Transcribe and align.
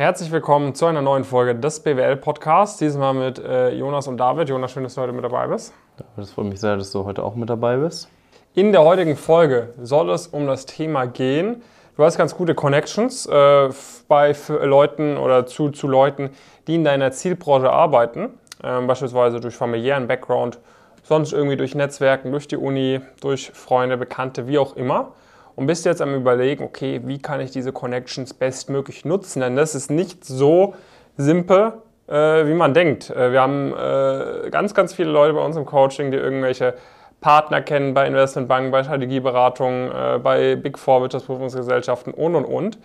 Herzlich 0.00 0.32
willkommen 0.32 0.74
zu 0.74 0.86
einer 0.86 1.02
neuen 1.02 1.24
Folge 1.24 1.54
des 1.54 1.80
BWL 1.80 2.16
Podcasts. 2.16 2.78
Dieses 2.78 2.96
Mal 2.96 3.12
mit 3.12 3.38
äh, 3.38 3.68
Jonas 3.74 4.08
und 4.08 4.16
David. 4.16 4.48
Jonas, 4.48 4.72
schön, 4.72 4.82
dass 4.82 4.94
du 4.94 5.02
heute 5.02 5.12
mit 5.12 5.22
dabei 5.22 5.46
bist. 5.46 5.74
Das 6.16 6.30
freut 6.30 6.46
mich 6.46 6.58
sehr, 6.58 6.78
dass 6.78 6.90
du 6.90 7.04
heute 7.04 7.22
auch 7.22 7.34
mit 7.34 7.50
dabei 7.50 7.76
bist. 7.76 8.08
In 8.54 8.72
der 8.72 8.82
heutigen 8.82 9.14
Folge 9.14 9.74
soll 9.82 10.08
es 10.08 10.26
um 10.26 10.46
das 10.46 10.64
Thema 10.64 11.04
gehen. 11.04 11.60
Du 11.98 12.02
hast 12.04 12.16
ganz 12.16 12.34
gute 12.34 12.54
Connections 12.54 13.26
äh, 13.26 13.68
bei 14.08 14.34
Leuten 14.62 15.18
oder 15.18 15.44
zu, 15.44 15.68
zu 15.68 15.86
Leuten, 15.86 16.30
die 16.66 16.76
in 16.76 16.84
deiner 16.84 17.12
Zielbranche 17.12 17.70
arbeiten, 17.70 18.38
äh, 18.62 18.80
beispielsweise 18.80 19.38
durch 19.38 19.54
familiären 19.54 20.08
Background, 20.08 20.60
sonst 21.02 21.34
irgendwie 21.34 21.58
durch 21.58 21.74
Netzwerken, 21.74 22.30
durch 22.30 22.48
die 22.48 22.56
Uni, 22.56 23.02
durch 23.20 23.50
Freunde, 23.50 23.98
Bekannte, 23.98 24.48
wie 24.48 24.56
auch 24.56 24.76
immer 24.76 25.12
und 25.60 25.66
bist 25.66 25.84
jetzt 25.84 26.00
am 26.00 26.14
Überlegen, 26.14 26.64
okay, 26.64 27.02
wie 27.04 27.18
kann 27.18 27.38
ich 27.42 27.50
diese 27.50 27.70
Connections 27.70 28.32
bestmöglich 28.32 29.04
nutzen? 29.04 29.40
Denn 29.40 29.56
das 29.56 29.74
ist 29.74 29.90
nicht 29.90 30.24
so 30.24 30.74
simpel, 31.18 31.74
äh, 32.08 32.46
wie 32.46 32.54
man 32.54 32.72
denkt. 32.72 33.10
Äh, 33.10 33.30
wir 33.30 33.42
haben 33.42 33.74
äh, 33.74 34.48
ganz, 34.48 34.72
ganz 34.72 34.94
viele 34.94 35.10
Leute 35.10 35.34
bei 35.34 35.44
uns 35.44 35.56
im 35.56 35.66
Coaching, 35.66 36.12
die 36.12 36.16
irgendwelche 36.16 36.72
Partner 37.20 37.60
kennen 37.60 37.92
bei 37.92 38.06
Investmentbanken, 38.06 38.70
bei 38.70 38.82
Strategieberatungen, 38.82 39.92
äh, 39.92 40.18
bei 40.18 40.56
Big 40.56 40.78
Four 40.78 41.02
Wirtschaftsprüfungsgesellschaften 41.02 42.14
und 42.14 42.36
und 42.36 42.46
und. 42.46 42.78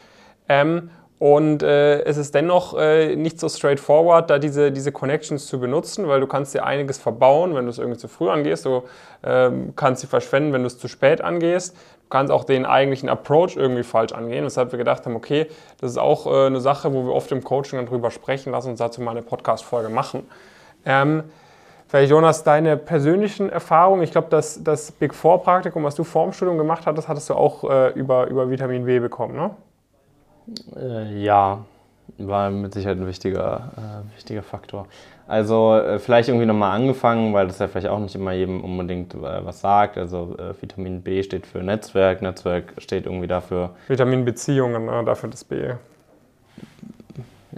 Ähm, 0.50 0.90
und 1.18 1.64
äh, 1.64 2.02
es 2.02 2.18
ist 2.18 2.36
dennoch 2.36 2.78
äh, 2.78 3.16
nicht 3.16 3.40
so 3.40 3.48
straightforward, 3.48 4.30
da 4.30 4.38
diese, 4.38 4.74
diese 4.74 4.92
Connections 4.92 5.48
zu 5.48 5.62
benutzen, 5.62 6.10
weil 6.10 6.20
du 6.20 6.28
kannst 6.28 6.54
dir 6.54 6.66
einiges 6.66 6.98
verbauen, 6.98 7.56
wenn 7.56 7.66
du 7.66 7.72
es 7.72 7.78
irgendwie 7.78 7.98
zu 7.98 8.10
früh 8.10 8.30
angehst. 8.30 8.66
Du 8.66 8.84
äh, 9.22 9.50
kannst 9.78 10.02
sie 10.02 10.08
verschwenden, 10.08 10.52
wenn 10.52 10.62
du 10.62 10.68
es 10.68 10.78
zu 10.78 10.90
spät 10.90 11.22
angehst. 11.22 11.76
Du 12.06 12.10
kannst 12.10 12.32
auch 12.32 12.44
den 12.44 12.66
eigentlichen 12.66 13.10
Approach 13.10 13.56
irgendwie 13.56 13.82
falsch 13.82 14.14
angehen, 14.14 14.46
weshalb 14.46 14.72
wir 14.72 14.78
gedacht 14.78 15.06
haben, 15.06 15.16
okay, 15.16 15.48
das 15.82 15.90
ist 15.92 15.98
auch 15.98 16.28
äh, 16.28 16.46
eine 16.46 16.62
Sache, 16.62 16.94
wo 16.94 17.04
wir 17.04 17.12
oft 17.12 17.32
im 17.32 17.44
Coaching 17.44 17.80
dann 17.80 17.88
drüber 17.88 18.12
sprechen. 18.12 18.52
Lass 18.52 18.68
uns 18.68 18.78
dazu 18.78 19.02
mal 19.02 19.12
eine 19.12 19.24
Podcast-Folge 19.24 19.90
machen. 19.90 20.30
Ähm, 20.86 21.24
vielleicht, 21.88 22.12
Jonas, 22.12 22.44
deine 22.44 22.78
persönlichen 22.78 23.50
Erfahrungen. 23.50 24.04
Ich 24.04 24.12
glaube, 24.12 24.28
das, 24.30 24.64
das 24.64 24.92
Big 24.92 25.16
Four-Praktikum, 25.16 25.84
was 25.84 25.96
du 25.96 26.04
vor 26.04 26.26
dem 26.26 26.34
Studium 26.34 26.60
gemacht 26.60 26.86
hattest, 26.86 27.08
hattest 27.08 27.28
du 27.32 27.34
auch 27.34 27.64
äh, 27.64 27.90
über, 27.94 28.28
über 28.28 28.52
Vitamin 28.52 28.86
B 28.86 29.00
bekommen, 29.00 29.36
ne? 29.36 29.52
Äh, 30.76 31.24
ja, 31.24 31.66
war 32.18 32.50
mit 32.50 32.74
Sicherheit 32.74 32.98
ein 32.98 33.08
wichtiger, 33.08 33.72
äh, 33.78 34.16
wichtiger 34.16 34.44
Faktor. 34.44 34.88
Also 35.28 35.76
äh, 35.76 36.00
vielleicht 36.00 36.30
irgendwie 36.30 36.46
nochmal 36.46 36.76
angefangen, 36.76 37.34
weil 37.34 37.48
das 37.48 37.60
ja 37.60 37.68
vielleicht 37.68 37.88
auch 37.88 38.00
nicht 38.00 38.16
immer 38.16 38.32
jedem 38.32 38.64
unbedingt 38.64 39.16
äh, 39.16 39.46
was 39.46 39.62
sagt. 39.62 39.98
Also 39.98 40.36
äh, 40.38 40.54
Vitamin 40.62 41.02
B 41.02 41.24
steht 41.24 41.48
für 41.48 41.64
Netzwerk, 41.64 42.22
Netzwerk 42.22 42.74
steht 42.78 43.06
irgendwie 43.06 43.28
dafür. 43.28 43.72
Vitamin 43.88 44.24
Beziehungen, 44.24 44.86
ne? 44.86 45.04
dafür 45.04 45.30
das 45.30 45.44
B. 45.44 45.74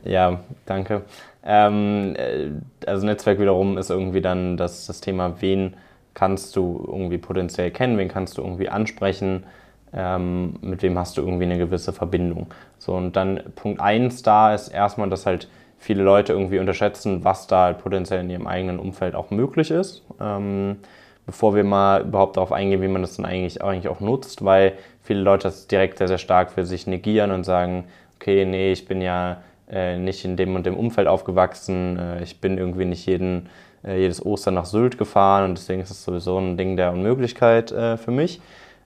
Ja, 0.04 0.40
danke. 0.66 1.02
Ähm, 1.44 2.16
äh, 2.18 2.52
also 2.86 3.06
Netzwerk 3.06 3.40
wiederum 3.40 3.78
ist 3.78 3.90
irgendwie 3.90 4.22
dann 4.22 4.58
das, 4.58 4.88
das 4.88 5.02
Thema, 5.02 5.42
wen 5.42 5.76
kannst 6.14 6.56
du 6.56 6.84
irgendwie 6.88 7.18
potenziell 7.18 7.72
kennen, 7.72 7.98
wen 7.98 8.08
kannst 8.08 8.38
du 8.38 8.42
irgendwie 8.42 8.70
ansprechen, 8.70 9.44
ähm, 9.94 10.56
mit 10.62 10.82
wem 10.84 10.98
hast 10.98 11.18
du 11.18 11.22
irgendwie 11.22 11.46
eine 11.46 11.58
gewisse 11.58 11.94
Verbindung. 11.94 12.48
So, 12.78 12.94
und 12.94 13.16
dann 13.16 13.42
Punkt 13.56 13.82
1 13.82 14.22
da 14.24 14.54
ist 14.54 14.70
erstmal, 14.70 15.10
dass 15.10 15.26
halt 15.26 15.48
viele 15.78 16.04
Leute 16.04 16.34
irgendwie 16.34 16.60
unterschätzen, 16.60 17.24
was 17.24 17.48
da 17.48 17.66
halt 17.66 17.80
potenziell 17.80 18.22
in 18.22 18.30
ihrem 18.30 18.48
eigenen 18.48 18.80
Umfeld 18.80 19.16
auch 19.16 19.30
möglich 19.30 19.72
ist. 19.72 20.04
Ähm, 20.20 20.78
bevor 21.26 21.56
wir 21.56 21.64
mal 21.64 22.02
überhaupt 22.02 22.38
darauf 22.38 22.52
eingehen, 22.52 22.82
wie 22.82 22.88
man 22.88 23.02
das 23.02 23.18
dann 23.18 23.26
eigentlich, 23.26 23.62
eigentlich 23.62 23.90
auch 23.90 24.00
nutzt, 24.00 24.44
weil 24.44 24.74
viele 25.04 25.22
Leute 25.22 25.44
das 25.44 25.68
direkt 25.68 26.00
sehr, 26.00 26.08
sehr 26.08 26.18
stark 26.18 26.52
für 26.52 26.66
sich 26.66 26.88
negieren 26.88 27.32
und 27.32 27.44
sagen, 27.44 27.86
okay, 28.16 28.46
nee, 28.46 28.72
ich 28.72 28.86
bin 28.86 29.02
ja 29.02 29.38
äh, 29.70 29.98
nicht 29.98 30.24
in 30.26 30.38
dem 30.38 30.56
und 30.56 30.66
dem 30.66 30.78
Umfeld 30.78 31.08
aufgewachsen, 31.08 32.00
äh, 32.00 32.24
ich 32.24 32.40
bin 32.40 32.58
irgendwie 32.58 32.86
nicht 32.86 33.06
jeden, 33.06 33.50
äh, 33.84 34.00
jedes 34.00 34.26
Ostern 34.26 34.54
nach 34.54 34.66
Sylt 34.66 34.98
gefahren 34.98 35.50
und 35.50 35.58
deswegen 35.58 35.82
ist 35.82 35.92
es 35.92 36.04
sowieso 36.04 36.38
ein 36.40 36.58
Ding 36.58 36.78
der 36.78 36.94
Unmöglichkeit 36.94 37.72
äh, 37.72 37.98
für 37.98 38.12
mich. 38.12 38.40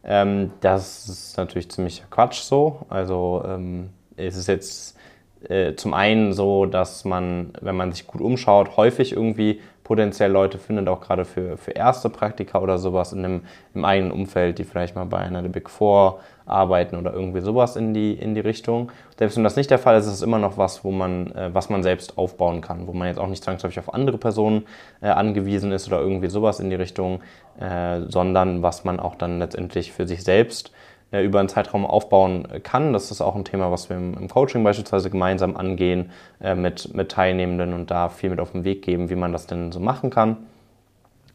Ähm, 0.04 0.52
das 0.62 1.08
ist 1.08 1.38
natürlich 1.38 1.70
ziemlich 1.70 2.04
Quatsch 2.10 2.42
so. 2.42 2.86
Also 2.90 3.44
ähm, 3.46 3.90
es 4.16 4.36
ist 4.36 4.48
jetzt 4.48 4.98
äh, 5.48 5.76
zum 5.76 5.94
einen 5.94 6.34
so, 6.34 6.66
dass 6.66 7.06
man, 7.06 7.54
wenn 7.62 7.76
man 7.76 7.92
sich 7.92 8.08
gut 8.08 8.22
umschaut, 8.22 8.78
häufig 8.78 9.14
irgendwie 9.14 9.62
potenziell 9.92 10.32
Leute 10.32 10.58
findet, 10.58 10.88
auch 10.88 11.02
gerade 11.02 11.26
für, 11.26 11.58
für 11.58 11.72
erste 11.72 12.10
Praktika 12.10 12.60
oder 12.60 12.78
sowas 12.78 13.12
in 13.12 13.26
einem, 13.26 13.42
im 13.74 13.84
eigenen 13.84 14.14
Umfeld, 14.14 14.58
die 14.58 14.64
vielleicht 14.64 14.96
mal 14.96 15.04
bei 15.04 15.18
einer 15.18 15.42
der 15.42 15.50
Big 15.50 15.70
Four 15.70 16.22
arbeiten 16.46 16.96
oder 16.96 17.12
irgendwie 17.12 17.42
sowas 17.42 17.76
in 17.76 17.94
die, 17.94 18.14
in 18.14 18.34
die 18.34 18.40
Richtung. 18.40 18.90
Selbst 19.20 19.36
wenn 19.36 19.44
das 19.44 19.58
nicht 19.58 19.70
der 19.70 19.80
Fall 19.80 19.98
ist, 19.98 20.06
ist 20.06 20.14
es 20.14 20.22
immer 20.22 20.40
noch 20.40 20.58
was, 20.58 20.86
wo 20.86 20.92
man, 20.92 21.36
äh, 21.36 21.54
was 21.54 21.70
man 21.70 21.84
selbst 21.84 22.18
aufbauen 22.18 22.62
kann, 22.62 22.88
wo 22.88 22.94
man 22.94 23.10
jetzt 23.10 23.20
auch 23.20 23.28
nicht 23.28 23.44
zwangsläufig 23.44 23.80
auf 23.80 23.94
andere 23.94 24.18
Personen 24.18 24.66
äh, 25.02 25.10
angewiesen 25.10 25.74
ist 25.74 25.90
oder 25.90 26.00
irgendwie 26.00 26.30
sowas 26.30 26.62
in 26.62 26.70
die 26.70 26.78
Richtung, 26.78 27.20
äh, 27.60 28.00
sondern 28.08 28.64
was 28.64 28.86
man 28.86 28.98
auch 28.98 29.16
dann 29.16 29.40
letztendlich 29.40 29.92
für 29.92 30.08
sich 30.08 30.24
selbst 30.24 30.70
äh, 30.70 30.91
über 31.12 31.40
einen 31.40 31.50
Zeitraum 31.50 31.86
aufbauen 31.86 32.48
kann. 32.64 32.94
Das 32.94 33.12
ist 33.12 33.22
auch 33.22 33.36
ein 33.36 33.44
Thema, 33.44 33.72
was 33.72 33.90
wir 33.90 33.98
im, 33.98 34.28
Coaching 34.30 34.64
beispielsweise 34.64 35.10
gemeinsam 35.10 35.58
angehen 35.58 36.12
äh, 36.42 36.56
mit, 36.56 36.94
mit 36.94 37.12
Teilnehmenden 37.12 37.74
und 37.74 37.92
da 37.92 38.10
viel 38.10 38.30
mit 38.30 38.40
auf 38.40 38.54
den 38.54 38.64
Weg 38.64 38.82
geben, 38.82 39.10
wie 39.10 39.16
man 39.16 39.34
das 39.34 39.46
denn 39.46 39.72
so 39.72 39.80
machen 39.80 40.10
kann. 40.10 40.38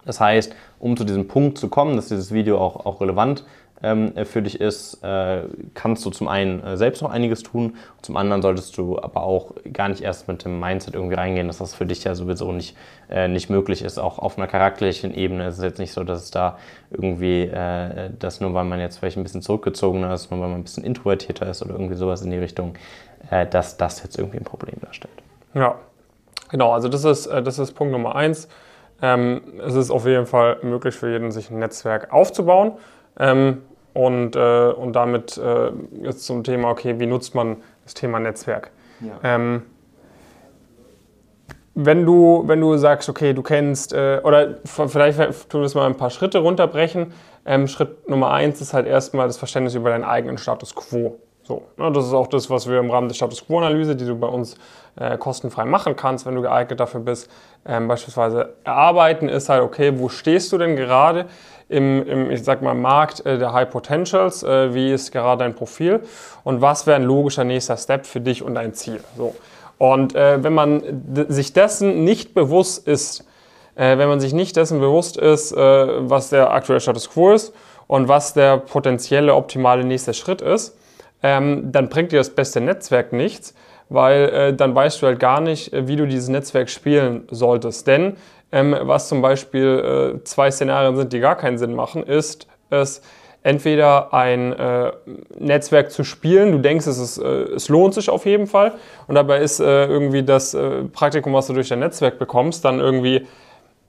Das 0.07 0.21
heißt, 0.21 0.55
um 0.79 0.97
zu 0.97 1.05
diesem 1.05 1.29
Punkt 1.29 1.59
zu 1.59 1.69
kommen, 1.69 1.97
dass 1.97 2.09
dieses 2.09 2.33
Video 2.33 2.59
auch, 2.59 2.87
auch 2.87 3.01
relevant 3.01 3.45
ähm, 3.83 4.13
für 4.25 4.43
dich 4.43 4.61
ist, 4.61 5.03
äh, 5.05 5.43
kannst 5.75 6.05
du 6.07 6.11
zum 6.11 6.29
einen 6.29 6.63
äh, 6.63 6.77
selbst 6.77 7.03
noch 7.03 7.11
einiges 7.11 7.43
tun, 7.43 7.77
zum 8.01 8.17
anderen 8.17 8.41
solltest 8.41 8.77
du 8.79 8.99
aber 8.99 9.23
auch 9.23 9.53
gar 9.73 9.89
nicht 9.89 10.01
erst 10.01 10.29
mit 10.29 10.45
dem 10.45 10.59
Mindset 10.59 10.95
irgendwie 10.95 11.17
reingehen, 11.17 11.47
dass 11.47 11.59
das 11.59 11.75
für 11.75 11.85
dich 11.85 12.05
ja 12.05 12.15
sowieso 12.15 12.53
nicht, 12.53 12.77
äh, 13.11 13.29
nicht 13.29 13.51
möglich 13.51 13.83
ist. 13.83 13.99
Auch 13.99 14.19
auf 14.19 14.39
einer 14.39 14.47
charakterlichen 14.47 15.13
Ebene 15.15 15.49
ist 15.49 15.59
es 15.59 15.65
jetzt 15.65 15.79
nicht 15.79 15.93
so, 15.93 16.05
dass 16.05 16.23
es 16.23 16.31
da 16.31 16.59
irgendwie, 16.91 17.43
äh, 17.43 18.11
dass 18.19 18.41
nur 18.41 18.55
weil 18.55 18.65
man 18.65 18.81
jetzt 18.81 18.99
vielleicht 18.99 19.19
ein 19.19 19.23
bisschen 19.23 19.43
zurückgezogener 19.43 20.13
ist, 20.15 20.31
nur 20.31 20.41
weil 20.41 20.49
man 20.49 20.61
ein 20.61 20.65
bisschen 20.65 20.85
introvertierter 20.85 21.49
ist 21.49 21.63
oder 21.63 21.73
irgendwie 21.73 21.97
sowas 21.97 22.23
in 22.23 22.31
die 22.31 22.39
Richtung, 22.39 22.75
äh, 23.31 23.47
dass 23.47 23.77
das 23.77 24.03
jetzt 24.03 24.19
irgendwie 24.19 24.39
ein 24.39 24.45
Problem 24.45 24.77
darstellt. 24.81 25.15
Ja, 25.55 25.75
genau, 26.49 26.73
also 26.73 26.89
das 26.89 27.05
ist, 27.05 27.27
äh, 27.27 27.43
das 27.43 27.59
ist 27.59 27.73
Punkt 27.73 27.93
Nummer 27.93 28.15
eins. 28.15 28.49
Ähm, 29.03 29.43
es 29.65 29.75
ist 29.75 29.91
auf 29.91 30.07
jeden 30.07 30.27
Fall 30.27 30.59
möglich 30.63 30.95
für 30.95 31.11
jeden, 31.11 31.31
sich 31.31 31.51
ein 31.51 31.59
Netzwerk 31.59 32.13
aufzubauen. 32.13 32.73
Ähm, 33.19 33.63
und, 33.95 34.37
äh, 34.37 34.69
und 34.69 34.93
damit 34.95 35.39
äh, 35.39 35.71
jetzt 36.03 36.27
zum 36.27 36.45
Thema, 36.45 36.71
okay, 36.71 36.99
wie 36.99 37.07
nutzt 37.07 37.35
man 37.35 37.57
das 37.85 37.95
Thema 37.95 38.21
Netzwerk? 38.21 38.71
Ja. 39.01 39.19
Ähm, 39.23 39.63
wenn 41.75 42.07
du, 42.07 42.43
wenn 42.47 42.61
du 42.61 42.77
sagst, 42.79 43.09
okay, 43.09 43.35
du 43.35 43.43
kennst, 43.43 43.93
äh, 43.93 44.21
oder 44.25 44.57
vielleicht 44.65 45.19
tun 45.51 45.61
wir 45.61 45.67
es 45.67 45.75
mal 45.75 45.87
ein 45.87 45.97
paar 45.97 46.11
Schritte 46.11 46.39
runterbrechen. 46.39 47.13
Ähm, 47.45 47.69
Schritt 47.69 48.09
Nummer 48.09 48.33
eins 48.33 48.61
ist 48.61 48.73
halt 48.73 48.87
erstmal 48.87 49.27
das 49.27 49.37
Verständnis 49.37 49.75
über 49.75 49.91
deinen 49.91 50.05
eigenen 50.05 50.39
Status 50.39 50.75
quo. 50.75 51.19
So, 51.43 51.63
ne, 51.77 51.93
das 51.93 52.07
ist 52.07 52.13
auch 52.13 52.27
das, 52.27 52.51
was 52.51 52.69
wir 52.69 52.79
im 52.79 52.91
Rahmen 52.91 53.09
der 53.09 53.15
Status 53.15 53.47
Quo-Analyse, 53.47 53.95
die 53.95 54.05
du 54.05 54.17
bei 54.17 54.27
uns 54.27 54.57
äh, 54.99 55.17
kostenfrei 55.19 55.65
machen 55.65 55.97
kannst, 55.97 56.27
wenn 56.27 56.35
du 56.35 56.43
geeignet 56.43 56.81
dafür 56.81 57.01
bist, 57.01 57.31
ähm, 57.67 57.89
beispielsweise 57.89 58.55
erarbeiten, 58.65 59.29
ist 59.29 59.49
halt, 59.49 59.63
okay, 59.63 59.93
wo 59.97 60.09
stehst 60.09 60.53
du 60.53 60.59
denn 60.59 60.77
gerade 60.77 61.27
im, 61.69 62.07
im 62.07 62.31
ich 62.31 62.45
sag 62.45 62.63
mal, 62.63 62.75
Markt 62.75 63.25
äh, 63.27 63.39
der 63.39 63.53
High 63.53 63.71
Potentials, 63.71 64.43
äh, 64.43 64.73
wie 64.73 64.93
ist 64.93 65.13
gerade 65.13 65.45
dein 65.45 65.55
Profil 65.55 66.01
und 66.45 66.61
was 66.61 66.87
wäre 66.87 66.97
ein 66.97 67.05
logischer 67.05 67.45
nächster 67.45 67.77
Step 67.77 68.07
für 68.07 68.21
dich 68.21 68.43
und 68.43 68.55
dein 68.55 68.75
Ziel. 68.75 69.01
So. 69.17 69.35
Und 69.79 70.15
äh, 70.15 70.43
wenn 70.43 70.55
man 70.55 71.27
sich 71.29 71.53
dessen 71.53 72.05
nicht 72.05 72.35
bewusst 72.35 72.87
ist, 72.87 73.27
äh, 73.75 73.99
wenn 73.99 74.09
man 74.09 74.21
sich 74.21 74.33
nicht 74.33 74.57
dessen 74.57 74.81
bewusst 74.81 75.17
ist, 75.17 75.53
äh, 75.53 75.59
was 76.09 76.31
der 76.31 76.53
aktuelle 76.53 76.81
Status 76.81 77.11
Quo 77.11 77.33
ist 77.33 77.53
und 77.87 78.09
was 78.09 78.33
der 78.33 78.59
potenzielle 78.59 79.35
optimale 79.35 79.85
nächste 79.85 80.15
Schritt 80.15 80.41
ist, 80.41 80.77
ähm, 81.23 81.73
dann 81.73 81.89
bringt 81.89 82.13
dir 82.13 82.19
das 82.19 82.31
beste 82.31 82.61
Netzwerk 82.61 83.13
nichts, 83.13 83.55
weil 83.89 84.29
äh, 84.29 84.55
dann 84.55 84.75
weißt 84.75 85.01
du 85.03 85.07
halt 85.07 85.21
gar 85.21 85.41
nicht, 85.41 85.73
äh, 85.73 85.89
wie 85.89 85.97
du 85.97 86.07
dieses 86.07 86.29
Netzwerk 86.29 86.69
spielen 86.71 87.27
solltest. 87.31 87.87
Denn 87.87 88.17
ähm, 88.53 88.77
was 88.83 89.09
zum 89.09 89.23
Beispiel 89.23 90.17
äh, 90.19 90.25
zwei 90.25 90.51
Szenarien 90.51 90.97
sind, 90.97 91.13
die 91.13 91.21
gar 91.21 91.37
keinen 91.37 91.59
Sinn 91.59 91.75
machen, 91.75 92.03
ist 92.03 92.47
es 92.71 93.03
entweder 93.43 94.13
ein 94.13 94.53
äh, 94.53 94.93
Netzwerk 95.39 95.93
zu 95.93 96.03
spielen, 96.03 96.51
du 96.51 96.59
denkst, 96.59 96.87
es, 96.87 96.99
ist, 96.99 97.19
äh, 97.19 97.43
es 97.55 97.69
lohnt 97.69 97.95
sich 97.95 98.11
auf 98.11 98.27
jeden 98.27 98.49
Fall 98.49 98.73
und 99.07 99.15
dabei 99.15 99.39
ist 99.39 99.61
äh, 99.61 99.87
irgendwie 99.87 100.25
das 100.25 100.57
Praktikum, 100.93 101.33
was 101.33 101.47
du 101.47 101.53
durch 101.53 101.69
dein 101.69 101.79
Netzwerk 101.79 102.19
bekommst, 102.19 102.65
dann 102.65 102.81
irgendwie 102.81 103.27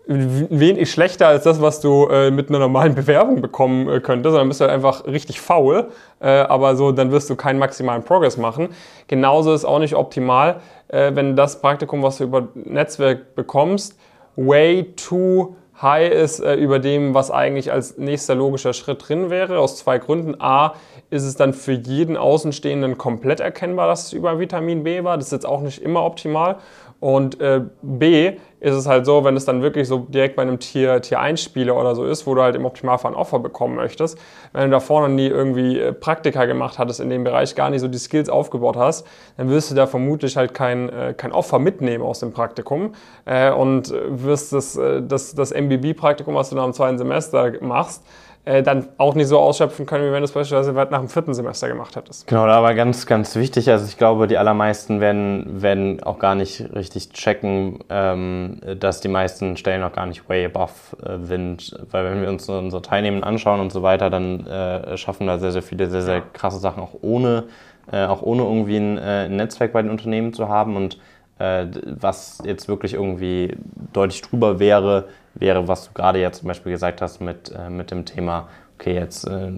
wenig 0.08 0.90
schlechter 0.90 1.28
als 1.28 1.44
das, 1.44 1.62
was 1.62 1.82
du 1.82 2.08
äh, 2.08 2.32
mit 2.32 2.50
einer 2.50 2.60
normalen 2.60 2.96
Bewerbung 2.96 3.42
bekommen 3.42 3.90
äh, 3.90 4.00
könntest, 4.00 4.32
sondern 4.32 4.48
bist 4.48 4.62
du 4.62 4.66
halt 4.66 4.74
einfach 4.74 5.06
richtig 5.06 5.42
faul, 5.42 5.90
äh, 6.20 6.28
aber 6.28 6.76
so, 6.76 6.92
dann 6.92 7.12
wirst 7.12 7.30
du 7.30 7.36
keinen 7.36 7.60
maximalen 7.60 8.04
Progress 8.04 8.38
machen. 8.38 8.70
Genauso 9.08 9.54
ist 9.54 9.66
auch 9.66 9.80
nicht 9.80 9.96
optimal, 9.96 10.62
äh, 10.88 11.12
wenn 11.14 11.36
das 11.36 11.62
Praktikum, 11.62 12.04
was 12.04 12.18
du 12.18 12.24
über 12.24 12.48
Netzwerk 12.56 13.36
bekommst, 13.36 13.98
way 14.36 14.94
too 14.96 15.56
high 15.82 16.12
ist 16.12 16.40
äh, 16.40 16.56
über 16.56 16.80
dem, 16.80 17.14
was 17.14 17.32
eigentlich 17.32 17.72
als 17.72 17.98
nächster 17.98 18.36
logischer 18.36 18.74
Schritt 18.74 19.08
drin 19.08 19.30
wäre, 19.30 19.60
aus 19.60 19.78
zwei 19.78 20.00
Gründen. 20.00 20.40
A, 20.40 20.74
ist 21.10 21.24
es 21.24 21.36
dann 21.36 21.54
für 21.54 21.74
jeden 21.74 22.18
Außenstehenden 22.18 22.98
komplett 22.98 23.40
erkennbar, 23.40 23.88
dass 23.88 24.08
es 24.08 24.14
über 24.14 24.40
Vitamin 24.40 24.84
B 24.84 25.04
war. 25.04 25.18
Das 25.18 25.28
ist 25.28 25.32
jetzt 25.32 25.46
auch 25.46 25.62
nicht 25.62 25.82
immer 25.82 26.04
optimal. 26.04 26.58
Und 27.00 27.40
äh, 27.40 27.62
B 27.82 28.38
ist 28.60 28.74
es 28.74 28.88
halt 28.88 29.06
so, 29.06 29.24
wenn 29.24 29.36
es 29.36 29.46
dann 29.46 29.62
wirklich 29.62 29.88
so 29.88 30.00
direkt 30.00 30.36
bei 30.36 30.42
einem 30.42 30.60
Tier, 30.60 31.00
Tier 31.02 31.20
1 31.20 31.44
Spieler 31.44 31.76
oder 31.76 31.94
so 31.94 32.06
ist, 32.06 32.26
wo 32.26 32.34
du 32.34 32.42
halt 32.42 32.56
im 32.56 32.66
Optimalfall 32.66 33.12
ein 33.12 33.16
Offer 33.16 33.38
bekommen 33.38 33.76
möchtest, 33.76 34.18
wenn 34.52 34.64
du 34.64 34.70
davor 34.72 35.02
noch 35.02 35.14
nie 35.14 35.28
irgendwie 35.28 35.80
äh, 35.80 35.94
Praktika 35.94 36.46
gemacht 36.46 36.80
hattest 36.80 37.00
in 37.00 37.10
dem 37.10 37.24
Bereich, 37.24 37.54
gar 37.54 37.70
nicht 37.70 37.82
so 37.82 37.88
die 37.88 38.00
Skills 38.00 38.30
aufgebaut 38.30 38.76
hast, 38.76 39.06
dann 39.38 39.50
wirst 39.50 39.70
du 39.70 39.76
da 39.76 39.86
vermutlich 39.86 40.38
halt 40.38 40.56
kein, 40.56 40.90
äh, 40.90 41.14
kein 41.16 41.32
Offer 41.32 41.60
mitnehmen 41.60 42.04
aus 42.04 42.20
dem 42.20 42.32
Praktikum 42.32 42.94
äh, 43.26 43.52
und 43.52 43.94
wirst 44.08 44.54
das, 44.54 44.76
äh, 44.76 45.04
das, 45.04 45.36
das 45.36 45.52
MBB-Praktikum, 45.52 46.34
was 46.34 46.50
du 46.50 46.56
nach 46.56 46.64
dem 46.64 46.74
zweiten 46.74 46.98
Semester 46.98 47.54
machst, 47.62 48.04
äh, 48.48 48.64
dann 48.64 48.88
auch 48.98 49.14
nicht 49.14 49.28
so 49.28 49.40
ausschöpfen 49.40 49.86
können, 49.86 50.08
wie 50.08 50.12
wenn 50.14 50.22
du 50.22 50.26
es 50.26 50.32
beispielsweise 50.32 50.72
nach 50.72 51.00
dem 51.00 51.10
vierten 51.10 51.34
Semester 51.34 51.68
gemacht 51.68 51.98
hättest. 51.98 52.28
Genau, 52.28 52.48
da 52.48 52.64
war 52.64 52.74
ganz, 52.76 53.06
ganz 53.06 53.36
wichtig. 53.36 53.70
Also 53.70 53.86
ich 53.86 53.98
glaube, 53.98 54.28
die 54.28 54.38
allermeisten 54.38 55.02
werden, 55.02 55.62
werden 55.62 56.02
auch 56.02 56.18
gar 56.18 56.34
nicht 56.34 56.74
richtig 56.74 57.10
checken, 57.10 57.80
ähm, 57.90 58.62
dass 58.80 59.02
die 59.02 59.10
meisten 59.10 59.58
Stellen 59.58 59.84
auch 59.84 59.92
gar 59.92 60.06
nicht 60.06 60.30
way 60.30 60.46
above 60.46 60.72
äh, 61.04 61.20
sind. 61.26 61.78
Weil 61.92 62.06
wenn 62.06 62.22
wir 62.22 62.30
uns 62.30 62.48
unsere 62.48 62.82
Teilnehmer 62.82 63.28
anschauen 63.28 63.60
und 63.60 63.74
so 63.74 63.84
weiter, 63.84 64.10
dann 64.10 64.48
äh, 64.48 64.96
schaffen 64.96 65.28
da 65.28 65.40
sehr, 65.40 65.52
sehr 65.52 65.64
viele 65.64 65.88
sehr, 65.88 66.02
sehr 66.02 66.22
krasse 66.22 66.60
Sachen 66.60 66.82
auch 66.82 66.94
ohne, 67.02 67.44
äh, 67.92 68.06
auch 68.06 68.22
ohne 68.22 68.44
irgendwie 68.44 68.78
ein, 68.78 68.98
äh, 68.98 69.26
ein 69.26 69.36
Netzwerk 69.36 69.74
bei 69.74 69.82
den 69.82 69.92
Unternehmen 69.92 70.32
zu 70.32 70.48
haben 70.48 70.78
und 70.78 70.98
was 71.40 72.40
jetzt 72.44 72.68
wirklich 72.68 72.94
irgendwie 72.96 73.56
deutlich 73.94 74.22
drüber 74.22 74.60
wäre, 74.60 75.08
wäre, 75.36 75.68
was 75.68 75.88
du 75.88 75.94
gerade 75.94 76.20
jetzt 76.20 76.40
zum 76.40 76.48
Beispiel 76.48 76.72
gesagt 76.72 77.02
hast 77.02 77.22
mit, 77.22 77.52
äh, 77.52 77.70
mit 77.70 77.92
dem 77.92 78.06
Thema, 78.06 78.48
okay, 78.78 78.96
jetzt 78.96 79.28
äh, 79.28 79.52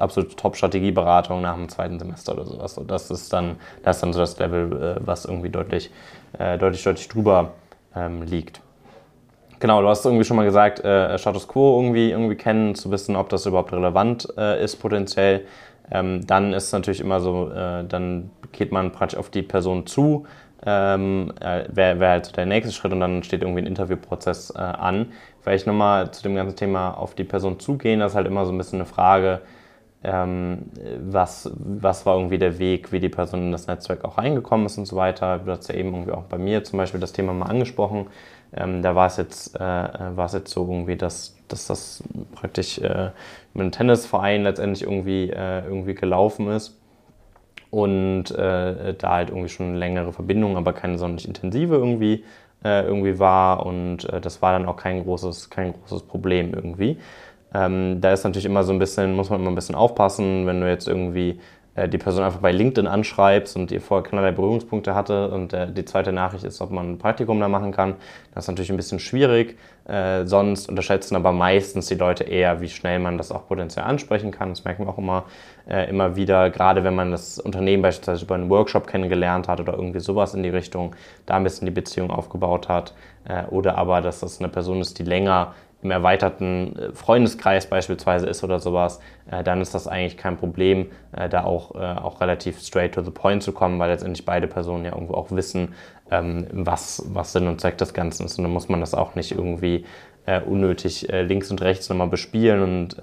absolute 0.00 0.36
Top-Strategieberatung 0.36 1.40
nach 1.40 1.54
dem 1.54 1.68
zweiten 1.68 1.98
Semester 1.98 2.32
oder 2.34 2.44
sowas. 2.44 2.78
Und 2.78 2.90
das 2.90 3.10
ist 3.10 3.32
dann, 3.32 3.56
das 3.82 3.96
ist 3.96 4.02
dann 4.02 4.12
so 4.12 4.20
das 4.20 4.38
Level, 4.38 4.96
äh, 4.96 5.06
was 5.06 5.24
irgendwie 5.24 5.50
deutlich, 5.50 5.90
äh, 6.38 6.58
deutlich, 6.58 6.82
deutlich 6.82 7.08
drüber 7.08 7.52
ähm, 7.94 8.22
liegt. 8.22 8.60
Genau, 9.58 9.80
du 9.80 9.88
hast 9.88 10.04
irgendwie 10.04 10.24
schon 10.24 10.36
mal 10.36 10.44
gesagt, 10.44 10.80
äh, 10.80 11.18
Status 11.18 11.48
Quo 11.48 11.80
irgendwie, 11.80 12.10
irgendwie 12.10 12.36
kennen, 12.36 12.74
zu 12.74 12.90
wissen, 12.90 13.16
ob 13.16 13.30
das 13.30 13.46
überhaupt 13.46 13.72
relevant 13.72 14.28
äh, 14.36 14.62
ist 14.62 14.76
potenziell. 14.76 15.46
Ähm, 15.90 16.26
dann 16.26 16.52
ist 16.52 16.64
es 16.64 16.72
natürlich 16.72 17.00
immer 17.00 17.20
so, 17.20 17.48
dann 17.48 18.30
geht 18.50 18.72
man 18.72 18.90
praktisch 18.90 19.16
auf 19.16 19.30
die 19.30 19.42
Person 19.42 19.86
zu, 19.86 20.26
ähm, 20.64 21.32
äh, 21.40 21.64
wäre 21.68 22.00
wär 22.00 22.10
halt 22.10 22.26
so 22.26 22.32
der 22.32 22.46
nächste 22.46 22.72
Schritt 22.72 22.92
und 22.92 23.00
dann 23.00 23.22
steht 23.22 23.42
irgendwie 23.42 23.60
ein 23.60 23.66
Interviewprozess 23.66 24.50
äh, 24.50 24.58
an. 24.58 25.12
Vielleicht 25.40 25.66
nochmal 25.66 26.10
zu 26.12 26.22
dem 26.22 26.34
ganzen 26.34 26.56
Thema 26.56 26.92
auf 26.92 27.14
die 27.14 27.24
Person 27.24 27.60
zugehen, 27.60 28.00
das 28.00 28.12
ist 28.12 28.16
halt 28.16 28.26
immer 28.26 28.46
so 28.46 28.52
ein 28.52 28.58
bisschen 28.58 28.80
eine 28.80 28.86
Frage, 28.86 29.42
ähm, 30.02 30.70
was, 31.00 31.50
was 31.54 32.06
war 32.06 32.16
irgendwie 32.16 32.38
der 32.38 32.58
Weg, 32.58 32.92
wie 32.92 33.00
die 33.00 33.08
Person 33.08 33.42
in 33.42 33.52
das 33.52 33.66
Netzwerk 33.66 34.04
auch 34.04 34.18
reingekommen 34.18 34.66
ist 34.66 34.78
und 34.78 34.86
so 34.86 34.96
weiter. 34.96 35.38
Du 35.38 35.50
hast 35.50 35.68
ja 35.68 35.74
eben 35.74 35.92
irgendwie 35.92 36.12
auch 36.12 36.24
bei 36.24 36.38
mir 36.38 36.64
zum 36.64 36.78
Beispiel 36.78 37.00
das 37.00 37.12
Thema 37.12 37.32
mal 37.32 37.46
angesprochen. 37.46 38.06
Ähm, 38.52 38.82
da 38.82 38.94
war 38.94 39.08
es 39.08 39.16
jetzt, 39.16 39.58
äh, 39.58 39.88
es 40.24 40.32
jetzt 40.32 40.50
so 40.50 40.62
irgendwie, 40.62 40.96
dass, 40.96 41.36
dass 41.48 41.66
das 41.66 42.02
praktisch 42.34 42.78
äh, 42.78 43.10
mit 43.54 43.62
einem 43.62 43.72
Tennisverein 43.72 44.42
letztendlich 44.44 44.82
irgendwie, 44.82 45.30
äh, 45.30 45.64
irgendwie 45.64 45.94
gelaufen 45.94 46.48
ist 46.48 46.78
und 47.70 48.30
äh, 48.30 48.94
da 48.94 49.10
halt 49.10 49.30
irgendwie 49.30 49.48
schon 49.48 49.74
längere 49.74 50.12
Verbindung, 50.12 50.56
aber 50.56 50.72
keine 50.72 50.98
sonderlich 50.98 51.26
intensive 51.26 51.74
irgendwie, 51.74 52.24
äh, 52.64 52.84
irgendwie 52.84 53.18
war 53.18 53.66
und 53.66 54.04
äh, 54.10 54.20
das 54.20 54.42
war 54.42 54.52
dann 54.52 54.66
auch 54.66 54.76
kein 54.76 55.02
großes, 55.02 55.50
kein 55.50 55.72
großes 55.72 56.02
Problem 56.04 56.54
irgendwie. 56.54 56.98
Ähm, 57.54 58.00
da 58.00 58.12
ist 58.12 58.24
natürlich 58.24 58.44
immer 58.44 58.64
so 58.64 58.72
ein 58.72 58.78
bisschen, 58.78 59.14
muss 59.14 59.30
man 59.30 59.40
immer 59.40 59.50
ein 59.50 59.54
bisschen 59.54 59.74
aufpassen, 59.74 60.46
wenn 60.46 60.60
du 60.60 60.68
jetzt 60.68 60.88
irgendwie 60.88 61.40
die 61.88 61.98
Person 61.98 62.24
einfach 62.24 62.40
bei 62.40 62.52
LinkedIn 62.52 62.86
anschreibst 62.86 63.56
und 63.56 63.70
ihr 63.70 63.80
vorher 63.80 64.08
keinerlei 64.08 64.32
Berührungspunkte 64.32 64.94
hatte 64.94 65.28
und 65.28 65.52
äh, 65.52 65.70
die 65.70 65.84
zweite 65.84 66.12
Nachricht 66.12 66.44
ist, 66.44 66.60
ob 66.60 66.70
man 66.70 66.92
ein 66.92 66.98
Praktikum 66.98 67.38
da 67.38 67.48
machen 67.48 67.72
kann. 67.72 67.96
Das 68.34 68.44
ist 68.44 68.48
natürlich 68.48 68.70
ein 68.70 68.76
bisschen 68.76 68.98
schwierig. 68.98 69.58
Äh, 69.86 70.24
sonst 70.26 70.68
unterschätzen 70.68 71.14
aber 71.14 71.32
meistens 71.32 71.86
die 71.86 71.94
Leute 71.94 72.24
eher, 72.24 72.60
wie 72.60 72.68
schnell 72.68 72.98
man 72.98 73.18
das 73.18 73.30
auch 73.30 73.46
potenziell 73.46 73.84
ansprechen 73.84 74.32
kann. 74.32 74.48
Das 74.48 74.64
merken 74.64 74.84
wir 74.84 74.90
auch 74.90 74.98
immer, 74.98 75.24
äh, 75.68 75.88
immer 75.88 76.16
wieder, 76.16 76.50
gerade 76.50 76.82
wenn 76.82 76.94
man 76.94 77.12
das 77.12 77.38
Unternehmen 77.38 77.82
beispielsweise 77.82 78.24
über 78.24 78.34
einen 78.34 78.50
Workshop 78.50 78.86
kennengelernt 78.86 79.46
hat 79.46 79.60
oder 79.60 79.74
irgendwie 79.74 80.00
sowas 80.00 80.34
in 80.34 80.42
die 80.42 80.48
Richtung, 80.48 80.96
da 81.26 81.34
ein 81.36 81.44
bisschen 81.44 81.66
die 81.66 81.72
Beziehung 81.72 82.10
aufgebaut 82.10 82.68
hat. 82.68 82.94
Äh, 83.28 83.44
oder 83.50 83.78
aber, 83.78 84.00
dass 84.00 84.20
das 84.20 84.40
eine 84.40 84.48
Person 84.48 84.80
ist, 84.80 84.98
die 84.98 85.04
länger 85.04 85.54
im 85.86 85.92
erweiterten 85.92 86.76
äh, 86.76 86.92
Freundeskreis 86.92 87.66
beispielsweise 87.66 88.26
ist 88.26 88.42
oder 88.42 88.58
sowas, 88.58 89.00
äh, 89.30 89.44
dann 89.44 89.60
ist 89.60 89.74
das 89.74 89.86
eigentlich 89.86 90.16
kein 90.16 90.36
Problem, 90.36 90.86
äh, 91.12 91.28
da 91.28 91.44
auch, 91.44 91.74
auch 91.76 92.20
relativ 92.20 92.60
straight 92.60 92.94
to 92.94 93.02
the 93.02 93.10
point 93.10 93.42
zu 93.42 93.52
kommen, 93.52 93.78
weil 93.78 93.90
letztendlich 93.90 94.24
beide 94.24 94.46
Personen 94.46 94.84
ja 94.84 94.92
irgendwo 94.92 95.14
auch 95.14 95.30
wissen, 95.30 95.74
ähm, 96.10 96.46
was, 96.52 97.04
was 97.12 97.32
Sinn 97.32 97.46
und 97.46 97.60
Zweck 97.60 97.78
des 97.78 97.94
Ganzen 97.94 98.26
ist. 98.26 98.38
Und 98.38 98.44
dann 98.44 98.52
muss 98.52 98.68
man 98.68 98.80
das 98.80 98.94
auch 98.94 99.14
nicht 99.14 99.32
irgendwie 99.32 99.84
unnötig 100.44 101.06
links 101.08 101.52
und 101.52 101.62
rechts 101.62 101.88
nochmal 101.88 102.08
bespielen 102.08 102.60
und, 102.60 102.96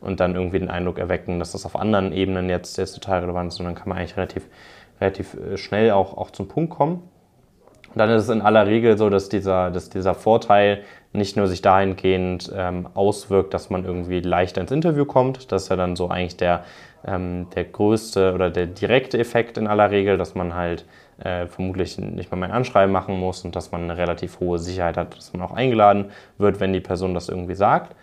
und 0.00 0.18
dann 0.18 0.34
irgendwie 0.34 0.58
den 0.58 0.68
Eindruck 0.68 0.98
erwecken, 0.98 1.38
dass 1.38 1.52
das 1.52 1.64
auf 1.64 1.76
anderen 1.76 2.12
Ebenen 2.12 2.48
jetzt, 2.48 2.76
jetzt 2.76 2.94
total 2.94 3.20
relevant 3.20 3.52
ist, 3.52 3.58
sondern 3.58 3.76
kann 3.76 3.88
man 3.88 3.98
eigentlich 3.98 4.16
relativ, 4.16 4.48
relativ 5.00 5.36
schnell 5.54 5.92
auch, 5.92 6.16
auch 6.18 6.32
zum 6.32 6.48
Punkt 6.48 6.70
kommen. 6.70 7.08
Und 7.92 7.98
dann 7.98 8.10
ist 8.10 8.24
es 8.24 8.28
in 8.28 8.40
aller 8.40 8.66
Regel 8.66 8.96
so, 8.98 9.10
dass 9.10 9.28
dieser, 9.28 9.70
dass 9.70 9.90
dieser 9.90 10.14
Vorteil 10.14 10.82
nicht 11.12 11.36
nur 11.36 11.48
sich 11.48 11.60
dahingehend 11.62 12.52
ähm, 12.54 12.88
auswirkt, 12.94 13.52
dass 13.52 13.70
man 13.70 13.84
irgendwie 13.84 14.20
leichter 14.20 14.60
ins 14.60 14.70
Interview 14.70 15.04
kommt. 15.04 15.50
Das 15.50 15.64
ist 15.64 15.68
ja 15.68 15.76
dann 15.76 15.96
so 15.96 16.08
eigentlich 16.08 16.36
der, 16.36 16.64
ähm, 17.04 17.48
der 17.54 17.64
größte 17.64 18.32
oder 18.32 18.50
der 18.50 18.66
direkte 18.66 19.18
Effekt 19.18 19.58
in 19.58 19.66
aller 19.66 19.90
Regel, 19.90 20.16
dass 20.18 20.34
man 20.34 20.54
halt 20.54 20.84
äh, 21.22 21.46
vermutlich 21.46 21.98
nicht 21.98 22.30
mal 22.30 22.36
mehr 22.36 22.48
ein 22.50 22.54
Anschreiben 22.54 22.92
machen 22.92 23.18
muss 23.18 23.44
und 23.44 23.56
dass 23.56 23.72
man 23.72 23.82
eine 23.84 23.96
relativ 23.96 24.40
hohe 24.40 24.58
Sicherheit 24.58 24.96
hat, 24.96 25.16
dass 25.16 25.32
man 25.32 25.42
auch 25.42 25.52
eingeladen 25.52 26.12
wird, 26.38 26.60
wenn 26.60 26.72
die 26.72 26.80
Person 26.80 27.12
das 27.12 27.28
irgendwie 27.28 27.54
sagt. 27.54 27.94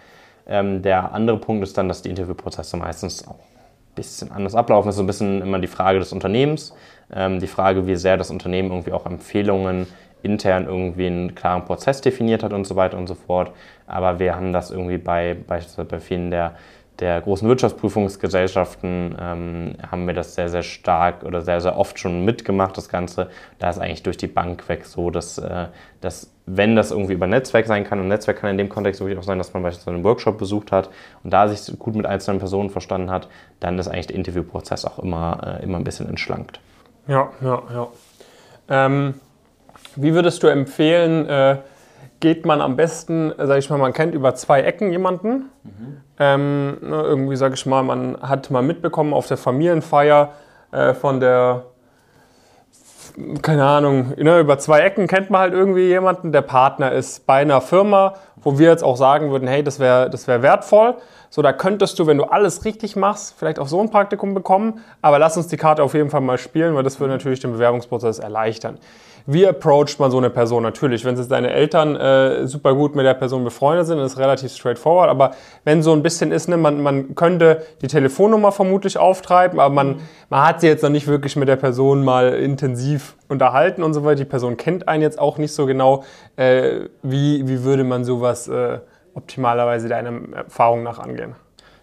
Ähm, 0.46 0.82
der 0.82 1.14
andere 1.14 1.38
Punkt 1.38 1.64
ist 1.64 1.78
dann, 1.78 1.88
dass 1.88 2.02
die 2.02 2.10
Interviewprozesse 2.10 2.78
meistens 2.78 3.28
auch 3.28 3.36
ein 3.36 3.96
bisschen 3.96 4.32
anders 4.32 4.54
ablaufen. 4.54 4.88
Das 4.88 4.96
ist 4.96 4.98
so 4.98 5.04
ein 5.04 5.08
bisschen 5.08 5.42
immer 5.42 5.60
die 5.60 5.68
Frage 5.68 6.00
des 6.00 6.12
Unternehmens, 6.12 6.74
ähm, 7.14 7.40
die 7.40 7.48
Frage, 7.48 7.88
wie 7.88 7.96
sehr 7.96 8.18
das 8.18 8.32
Unternehmen 8.32 8.70
irgendwie 8.70 8.92
auch 8.92 9.06
Empfehlungen 9.06 9.88
intern 10.24 10.66
irgendwie 10.66 11.08
einen 11.08 11.36
klaren 11.36 11.66
Prozess 11.66 12.02
definiert 12.02 12.44
hat 12.44 12.54
und 12.54 12.66
so 12.66 12.76
weiter 12.76 12.98
und 12.98 13.08
so 13.08 13.16
fort. 13.16 13.52
Aber 13.86 14.20
wir 14.20 14.36
haben 14.36 14.54
das 14.54 14.72
irgendwie 14.72 14.98
bei 14.98 15.36
beispielsweise 15.36 15.88
bei 15.88 16.00
vielen 16.00 16.32
der, 16.32 16.56
der 17.00 17.22
großen 17.22 17.48
Wirtschaftsprüfungsgesellschaften 17.48 19.16
ähm, 19.20 19.76
haben 19.92 20.08
wir 20.08 20.14
das 20.14 20.34
sehr, 20.34 20.50
sehr 20.50 20.64
stark 20.64 21.24
oder 21.24 21.42
sehr, 21.42 21.62
sehr 21.62 21.78
oft 21.78 22.00
schon 22.00 22.26
mitgemacht, 22.26 22.76
das 22.76 22.90
Ganze. 22.90 23.30
Da 23.60 23.70
ist 23.70 23.78
eigentlich 23.78 24.04
durch 24.04 24.18
die 24.18 24.28
Bank 24.28 24.68
weg 24.68 24.86
so, 24.86 25.12
dass, 25.12 25.38
äh, 25.38 25.68
dass 26.02 26.34
wenn 26.48 26.76
das 26.76 26.92
irgendwie 26.92 27.14
über 27.14 27.28
Netzwerk 27.28 27.68
sein 27.68 27.84
kann, 27.84 28.00
und 28.00 28.08
Netzwerk 28.08 28.40
kann 28.40 28.50
in 28.50 28.58
dem 28.58 28.70
Kontext 28.70 29.00
wirklich 29.00 29.20
auch 29.20 29.24
sein, 29.24 29.38
dass 29.38 29.54
man 29.54 29.62
beispielsweise 29.62 29.96
einen 29.96 30.04
Workshop 30.04 30.38
besucht 30.40 30.72
hat 30.72 30.90
und 31.24 31.32
da 31.32 31.48
sich 31.48 31.78
gut 31.78 31.96
mit 31.96 32.06
einzelnen 32.06 32.40
Personen 32.40 32.70
verstanden 32.70 33.12
hat, 33.12 33.28
dann 33.60 33.78
ist 33.78 33.88
eigentlich 33.88 34.08
der 34.08 34.16
Interviewprozess 34.16 34.86
auch 34.86 34.98
immer, 35.00 35.60
äh, 35.62 35.64
immer 35.64 35.78
ein 35.78 35.84
bisschen 35.84 36.10
entschlankt. 36.10 36.60
Ja, 37.08 37.30
ja, 37.42 37.62
ja. 37.74 37.88
Ähm 38.70 39.16
wie 39.98 40.14
würdest 40.14 40.44
du 40.44 40.48
empfehlen, 40.48 41.28
äh, 41.28 41.58
geht 42.20 42.46
man 42.46 42.62
am 42.62 42.76
besten, 42.76 43.34
sage 43.38 43.60
ich 43.60 43.70
mal, 43.70 43.78
man 43.78 43.94
kennt 43.94 44.16
über 44.16 44.34
zwei 44.36 44.62
Ecken 44.62 44.92
jemanden. 44.92 45.50
Mhm. 45.64 46.02
Ähm, 46.20 46.78
ne, 46.82 47.02
irgendwie, 47.04 47.36
sage 47.36 47.54
ich 47.54 47.66
mal, 47.66 47.84
man 47.84 48.18
hat 48.22 48.50
mal 48.50 48.64
mitbekommen 48.64 49.14
auf 49.14 49.28
der 49.28 49.38
Familienfeier 49.38 50.32
äh, 50.72 50.94
von 50.96 51.20
der, 51.20 51.66
keine 53.44 53.66
Ahnung, 53.66 54.14
ne, 54.18 54.40
über 54.40 54.58
zwei 54.58 54.80
Ecken 54.80 55.08
kennt 55.08 55.30
man 55.30 55.42
halt 55.42 55.54
irgendwie 55.54 55.88
jemanden, 55.88 56.32
der 56.32 56.42
Partner 56.42 56.92
ist 56.92 57.28
bei 57.28 57.42
einer 57.42 57.62
Firma, 57.62 58.16
wo 58.38 58.58
wir 58.58 58.70
jetzt 58.70 58.84
auch 58.84 58.98
sagen 58.98 59.30
würden, 59.30 59.48
hey, 59.48 59.64
das 59.64 59.80
wäre 59.80 60.10
das 60.10 60.28
wär 60.28 60.42
wertvoll. 60.42 60.96
So, 61.30 61.42
da 61.42 61.52
könntest 61.54 62.00
du, 62.00 62.08
wenn 62.08 62.18
du 62.18 62.24
alles 62.24 62.66
richtig 62.66 62.96
machst, 62.96 63.36
vielleicht 63.38 63.60
auch 63.60 63.68
so 63.68 63.82
ein 63.82 63.90
Praktikum 63.90 64.34
bekommen. 64.34 64.82
Aber 65.02 65.20
lass 65.20 65.36
uns 65.38 65.48
die 65.48 65.58
Karte 65.58 65.84
auf 65.84 65.94
jeden 65.94 66.10
Fall 66.10 66.22
mal 66.22 66.38
spielen, 66.38 66.74
weil 66.74 66.84
das 66.84 67.00
würde 67.00 67.14
natürlich 67.14 67.42
den 67.42 67.52
Bewerbungsprozess 67.52 68.20
erleichtern. 68.20 68.80
Wie 69.30 69.46
approacht 69.46 70.00
man 70.00 70.10
so 70.10 70.18
eine 70.18 70.30
Person? 70.30 70.64
Natürlich, 70.64 71.04
wenn 71.04 71.18
jetzt 71.18 71.30
deine 71.30 71.52
Eltern 71.52 71.98
äh, 71.98 72.48
super 72.48 72.74
gut 72.74 72.96
mit 72.96 73.06
der 73.06 73.14
Person 73.14 73.44
befreundet 73.44 73.86
sind, 73.86 74.00
ist 74.00 74.14
es 74.14 74.18
relativ 74.18 74.54
straightforward. 74.54 75.10
Aber 75.10 75.32
wenn 75.66 75.84
so 75.84 75.92
ein 75.92 76.02
bisschen 76.02 76.32
ist, 76.32 76.48
ne, 76.48 76.56
man, 76.56 76.82
man 76.82 77.14
könnte 77.14 77.66
die 77.82 77.88
Telefonnummer 77.88 78.54
vermutlich 78.54 78.98
auftreiben, 78.98 79.60
aber 79.60 79.76
man, 79.76 80.00
man 80.30 80.48
hat 80.48 80.62
sie 80.62 80.68
jetzt 80.68 80.82
noch 80.82 80.90
nicht 80.90 81.08
wirklich 81.08 81.36
mit 81.36 81.50
der 81.50 81.58
Person 81.58 82.06
mal 82.06 82.36
intensiv 82.36 83.18
unterhalten 83.28 83.84
und 83.84 83.94
so 83.94 84.06
weiter. 84.06 84.16
Die 84.16 84.26
Person 84.26 84.56
kennt 84.56 84.88
einen 84.88 85.04
jetzt 85.04 85.20
auch 85.20 85.38
nicht 85.38 85.54
so 85.54 85.66
genau. 85.66 86.06
Äh, 86.38 86.86
wie, 87.04 87.46
wie 87.50 87.66
würde 87.66 87.84
man 87.84 88.06
sowas 88.06 88.48
äh, 88.48 88.80
optimalerweise 89.14 89.90
deiner 89.90 90.38
Erfahrung 90.38 90.84
nach 90.84 91.00
angehen? 91.00 91.36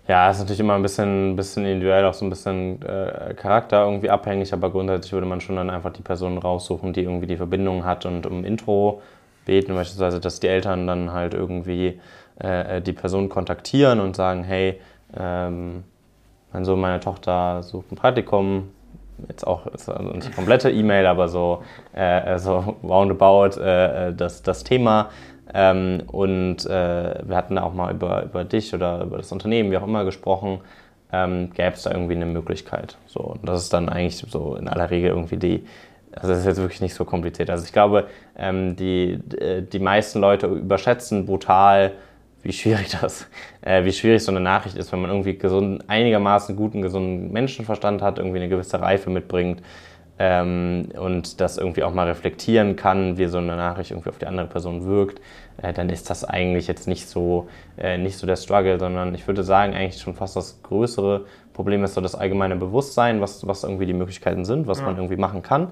Ja, 0.06 0.30
ist 0.30 0.38
natürlich 0.38 0.61
immer 0.61 0.75
ein 0.75 0.82
bisschen, 0.82 1.34
bisschen 1.34 1.64
individuell, 1.64 2.04
auch 2.04 2.12
so 2.12 2.26
ein 2.26 2.30
bisschen 2.30 2.82
äh, 2.82 3.32
Charakter 3.34 3.84
irgendwie 3.87 4.11
abhängig, 4.11 4.52
aber 4.52 4.70
grundsätzlich 4.70 5.14
würde 5.14 5.26
man 5.26 5.40
schon 5.40 5.56
dann 5.56 5.70
einfach 5.70 5.92
die 5.92 6.02
Person 6.02 6.37
raussuchen, 6.37 6.92
die 6.92 7.02
irgendwie 7.02 7.26
die 7.26 7.38
Verbindung 7.38 7.87
hat 7.87 8.04
und 8.04 8.26
um 8.26 8.44
Intro 8.44 9.00
beten, 9.46 9.75
beispielsweise, 9.75 10.20
dass 10.20 10.40
die 10.40 10.49
Eltern 10.49 10.87
dann 10.87 11.12
halt 11.12 11.32
irgendwie 11.32 12.00
äh, 12.38 12.82
die 12.82 12.92
Person 12.92 13.30
kontaktieren 13.30 14.00
und 14.00 14.14
sagen, 14.14 14.44
hey, 14.44 14.78
ähm, 15.16 15.84
mein 16.52 16.64
Sohn, 16.66 16.80
meine 16.80 17.00
Tochter 17.00 17.62
sucht 17.62 17.90
ein 17.90 17.96
Praktikum, 17.96 18.70
jetzt 19.28 19.46
auch 19.46 19.66
also 19.66 19.92
nicht 19.92 20.34
komplette 20.34 20.70
E-Mail, 20.70 21.06
aber 21.06 21.28
so, 21.28 21.62
äh, 21.94 22.38
so 22.38 22.76
roundabout 22.82 23.58
äh, 23.58 24.12
das, 24.12 24.42
das 24.42 24.64
Thema. 24.64 25.08
Ähm, 25.52 26.02
und 26.06 26.64
äh, 26.66 27.20
wir 27.26 27.36
hatten 27.36 27.58
auch 27.58 27.74
mal 27.74 27.92
über, 27.92 28.24
über 28.24 28.44
dich 28.44 28.74
oder 28.74 29.02
über 29.02 29.18
das 29.18 29.30
Unternehmen, 29.32 29.70
wie 29.70 29.76
auch 29.76 29.86
immer, 29.86 30.04
gesprochen. 30.04 30.60
Ähm, 31.12 31.50
Gäbe 31.54 31.74
es 31.74 31.82
da 31.82 31.90
irgendwie 31.90 32.14
eine 32.14 32.26
Möglichkeit? 32.26 32.96
So, 33.06 33.20
und 33.20 33.48
das 33.48 33.62
ist 33.62 33.72
dann 33.72 33.88
eigentlich 33.88 34.16
so 34.16 34.56
in 34.56 34.68
aller 34.68 34.90
Regel 34.90 35.10
irgendwie 35.10 35.36
die, 35.36 35.66
also 36.12 36.28
das 36.28 36.38
ist 36.40 36.46
jetzt 36.46 36.60
wirklich 36.60 36.80
nicht 36.80 36.94
so 36.94 37.04
kompliziert. 37.04 37.50
Also 37.50 37.64
ich 37.64 37.72
glaube, 37.72 38.06
ähm, 38.36 38.76
die, 38.76 39.20
die 39.72 39.78
meisten 39.78 40.20
Leute 40.20 40.46
überschätzen 40.46 41.26
brutal, 41.26 41.92
wie 42.42 42.52
schwierig 42.52 42.96
das, 43.00 43.26
äh, 43.62 43.84
wie 43.84 43.92
schwierig 43.92 44.22
so 44.22 44.30
eine 44.30 44.40
Nachricht 44.40 44.76
ist, 44.76 44.92
wenn 44.92 45.00
man 45.00 45.10
irgendwie 45.10 45.36
gesund, 45.36 45.84
einigermaßen 45.88 46.56
guten, 46.56 46.82
gesunden 46.82 47.32
Menschenverstand 47.32 48.02
hat, 48.02 48.18
irgendwie 48.18 48.38
eine 48.38 48.48
gewisse 48.48 48.80
Reife 48.80 49.10
mitbringt 49.10 49.62
ähm, 50.18 50.88
und 50.97 51.40
das 51.40 51.59
irgendwie 51.59 51.83
auch 51.83 51.92
mal 51.92 52.06
reflektieren 52.06 52.76
kann, 52.76 53.18
wie 53.18 53.26
so 53.26 53.38
eine 53.38 53.56
Nachricht 53.56 53.90
irgendwie 53.90 54.11
auf 54.11 54.18
die 54.18 54.26
andere 54.26 54.47
Person 54.47 54.85
wirkt, 54.85 55.21
äh, 55.62 55.73
dann 55.73 55.88
ist 55.88 56.09
das 56.11 56.25
eigentlich 56.25 56.68
jetzt 56.68 56.87
nicht 56.87 57.09
so, 57.09 57.49
äh, 57.76 57.99
nicht 57.99 58.16
so 58.16 58.26
der 58.26 58.37
Struggle, 58.37 58.78
sondern 58.78 59.14
ich 59.14 59.26
würde 59.26 59.42
sagen, 59.42 59.75
eigentlich 59.75 60.00
schon 60.00 60.14
fast 60.14 60.37
das 60.37 60.62
größere 60.62 61.25
Problem 61.52 61.85
ist 61.85 61.94
so 61.94 62.00
das 62.00 62.14
allgemeine 62.14 62.56
Bewusstsein, 62.56 63.21
was, 63.21 63.47
was 63.47 63.64
irgendwie 63.64 63.87
die 63.87 63.92
Möglichkeiten 63.92 64.44
sind, 64.44 64.66
was 64.66 64.80
ja. 64.80 64.87
man 64.87 64.97
irgendwie 64.97 65.16
machen 65.16 65.42
kann. 65.42 65.68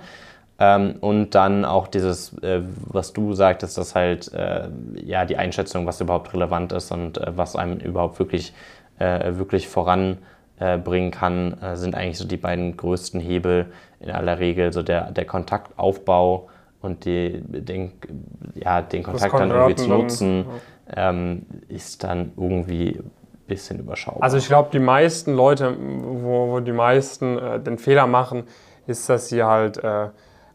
Ähm, 0.58 0.96
und 1.00 1.34
dann 1.34 1.64
auch 1.64 1.88
dieses, 1.88 2.38
äh, 2.42 2.62
was 2.86 3.12
du 3.12 3.34
sagtest, 3.34 3.78
dass 3.78 3.94
halt 3.94 4.32
äh, 4.32 4.68
ja 4.94 5.24
die 5.24 5.36
Einschätzung, 5.36 5.86
was 5.86 6.00
überhaupt 6.00 6.32
relevant 6.34 6.72
ist 6.72 6.92
und 6.92 7.18
äh, 7.18 7.36
was 7.36 7.56
einem 7.56 7.78
überhaupt 7.78 8.18
wirklich, 8.18 8.52
äh, 8.98 9.34
wirklich 9.36 9.68
voranbringen 10.62 11.10
kann, 11.10 11.58
äh, 11.60 11.76
sind 11.76 11.94
eigentlich 11.94 12.18
so 12.18 12.26
die 12.26 12.36
beiden 12.36 12.76
größten 12.76 13.20
Hebel 13.20 13.66
in 14.00 14.10
aller 14.10 14.38
Regel. 14.38 14.72
So 14.72 14.82
der, 14.82 15.10
der 15.10 15.24
Kontaktaufbau 15.24 16.48
und 16.80 17.04
die, 17.04 17.42
den, 17.42 17.92
ja, 18.54 18.82
den 18.82 19.02
Kontakt 19.02 19.34
dann 19.34 19.50
irgendwie 19.50 19.74
zu 19.74 19.88
nutzen, 19.88 20.46
ähm, 20.94 21.46
ist 21.68 22.04
dann 22.04 22.32
irgendwie 22.36 22.98
ein 22.98 23.10
bisschen 23.46 23.78
überschaubar. 23.78 24.22
Also 24.22 24.36
ich 24.36 24.46
glaube, 24.46 24.70
die 24.72 24.78
meisten 24.80 25.34
Leute, 25.34 25.76
wo, 25.78 26.50
wo 26.50 26.60
die 26.60 26.72
meisten 26.72 27.38
äh, 27.38 27.60
den 27.60 27.78
Fehler 27.78 28.06
machen, 28.06 28.44
ist, 28.86 29.08
dass 29.08 29.28
sie 29.28 29.44
halt 29.44 29.80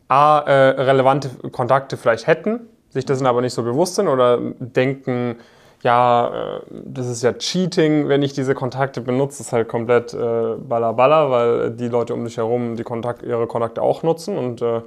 A, 0.09 0.39
äh, 0.39 0.81
relevante 0.81 1.29
Kontakte 1.49 1.97
vielleicht 1.97 2.27
hätten, 2.27 2.61
sich 2.89 3.05
dessen 3.05 3.25
aber 3.25 3.41
nicht 3.41 3.53
so 3.53 3.63
bewusst 3.63 3.95
sind 3.95 4.07
oder 4.07 4.39
denken, 4.59 5.37
ja, 5.83 6.57
äh, 6.57 6.61
das 6.71 7.07
ist 7.07 7.23
ja 7.23 7.33
Cheating, 7.33 8.07
wenn 8.07 8.23
ich 8.23 8.33
diese 8.33 8.55
Kontakte 8.55 9.01
benutze, 9.01 9.39
das 9.39 9.47
ist 9.47 9.53
halt 9.53 9.67
komplett 9.67 10.13
äh, 10.13 10.55
balla 10.57 11.29
weil 11.29 11.71
die 11.71 11.87
Leute 11.87 12.13
um 12.13 12.25
dich 12.25 12.37
herum 12.37 12.75
die 12.75 12.83
Kontakt, 12.83 13.23
ihre 13.23 13.47
Kontakte 13.47 13.81
auch 13.81 14.03
nutzen 14.03 14.37
und 14.37 14.61
äh, 14.61 14.81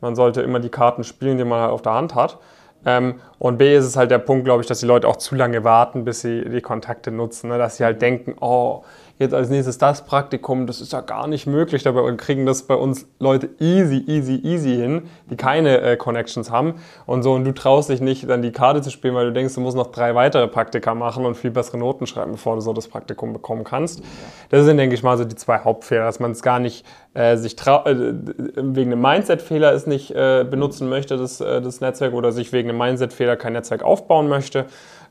man 0.00 0.14
sollte 0.14 0.42
immer 0.42 0.60
die 0.60 0.68
Karten 0.68 1.04
spielen, 1.04 1.38
die 1.38 1.44
man 1.44 1.60
halt 1.60 1.72
auf 1.72 1.82
der 1.82 1.94
Hand 1.94 2.14
hat. 2.14 2.38
Ähm, 2.86 3.20
und 3.38 3.58
B 3.58 3.76
ist 3.76 3.84
es 3.84 3.96
halt 3.96 4.10
der 4.10 4.18
Punkt, 4.18 4.44
glaube 4.44 4.62
ich, 4.62 4.68
dass 4.68 4.80
die 4.80 4.86
Leute 4.86 5.08
auch 5.08 5.16
zu 5.16 5.34
lange 5.34 5.64
warten, 5.64 6.04
bis 6.04 6.20
sie 6.20 6.44
die 6.44 6.60
Kontakte 6.60 7.10
nutzen. 7.10 7.48
Ne? 7.48 7.58
Dass 7.58 7.76
sie 7.76 7.84
halt 7.84 8.00
denken, 8.00 8.36
oh, 8.40 8.84
jetzt 9.18 9.34
als 9.34 9.50
nächstes 9.50 9.78
das 9.78 10.04
Praktikum, 10.04 10.66
das 10.66 10.80
ist 10.80 10.92
ja 10.92 11.00
gar 11.00 11.26
nicht 11.26 11.46
möglich. 11.46 11.82
Dabei 11.82 12.10
kriegen 12.12 12.46
das 12.46 12.62
bei 12.62 12.74
uns 12.74 13.06
Leute 13.18 13.50
easy, 13.58 14.04
easy, 14.06 14.36
easy 14.44 14.76
hin, 14.76 15.02
die 15.30 15.36
keine 15.36 15.80
äh, 15.80 15.96
Connections 15.96 16.50
haben 16.50 16.74
und 17.06 17.22
so. 17.22 17.32
Und 17.32 17.44
du 17.44 17.52
traust 17.52 17.90
dich 17.90 18.00
nicht, 18.00 18.28
dann 18.28 18.42
die 18.42 18.52
Karte 18.52 18.80
zu 18.80 18.90
spielen, 18.90 19.14
weil 19.14 19.26
du 19.26 19.32
denkst, 19.32 19.54
du 19.54 19.60
musst 19.60 19.76
noch 19.76 19.92
drei 19.92 20.14
weitere 20.14 20.46
Praktika 20.48 20.94
machen 20.94 21.24
und 21.26 21.36
viel 21.36 21.50
bessere 21.50 21.78
Noten 21.78 22.06
schreiben, 22.06 22.32
bevor 22.32 22.54
du 22.54 22.60
so 22.60 22.72
das 22.72 22.88
Praktikum 22.88 23.32
bekommen 23.32 23.64
kannst. 23.64 24.02
Das 24.50 24.64
sind, 24.64 24.76
denke 24.76 24.94
ich 24.94 25.02
mal, 25.02 25.18
so 25.18 25.24
die 25.24 25.36
zwei 25.36 25.58
Hauptfehler, 25.58 26.04
dass 26.04 26.20
man 26.20 26.30
es 26.30 26.42
gar 26.42 26.60
nicht 26.60 26.84
äh, 27.14 27.36
sich 27.36 27.56
trau 27.56 27.84
äh, 27.84 27.96
wegen 27.96 28.92
einem 28.92 29.00
Mindset-Fehler 29.00 29.72
es 29.72 29.86
nicht 29.86 30.10
äh, 30.12 30.44
benutzen 30.48 30.88
möchte, 30.88 31.16
das, 31.16 31.40
äh, 31.40 31.60
das 31.60 31.80
Netzwerk, 31.80 32.14
oder 32.14 32.32
sich 32.32 32.52
wegen 32.52 32.68
einem 32.68 32.78
Mindset-Fehler 32.78 33.36
kein 33.36 33.54
Netzwerk 33.54 33.82
aufbauen 33.82 34.28
möchte. 34.28 34.66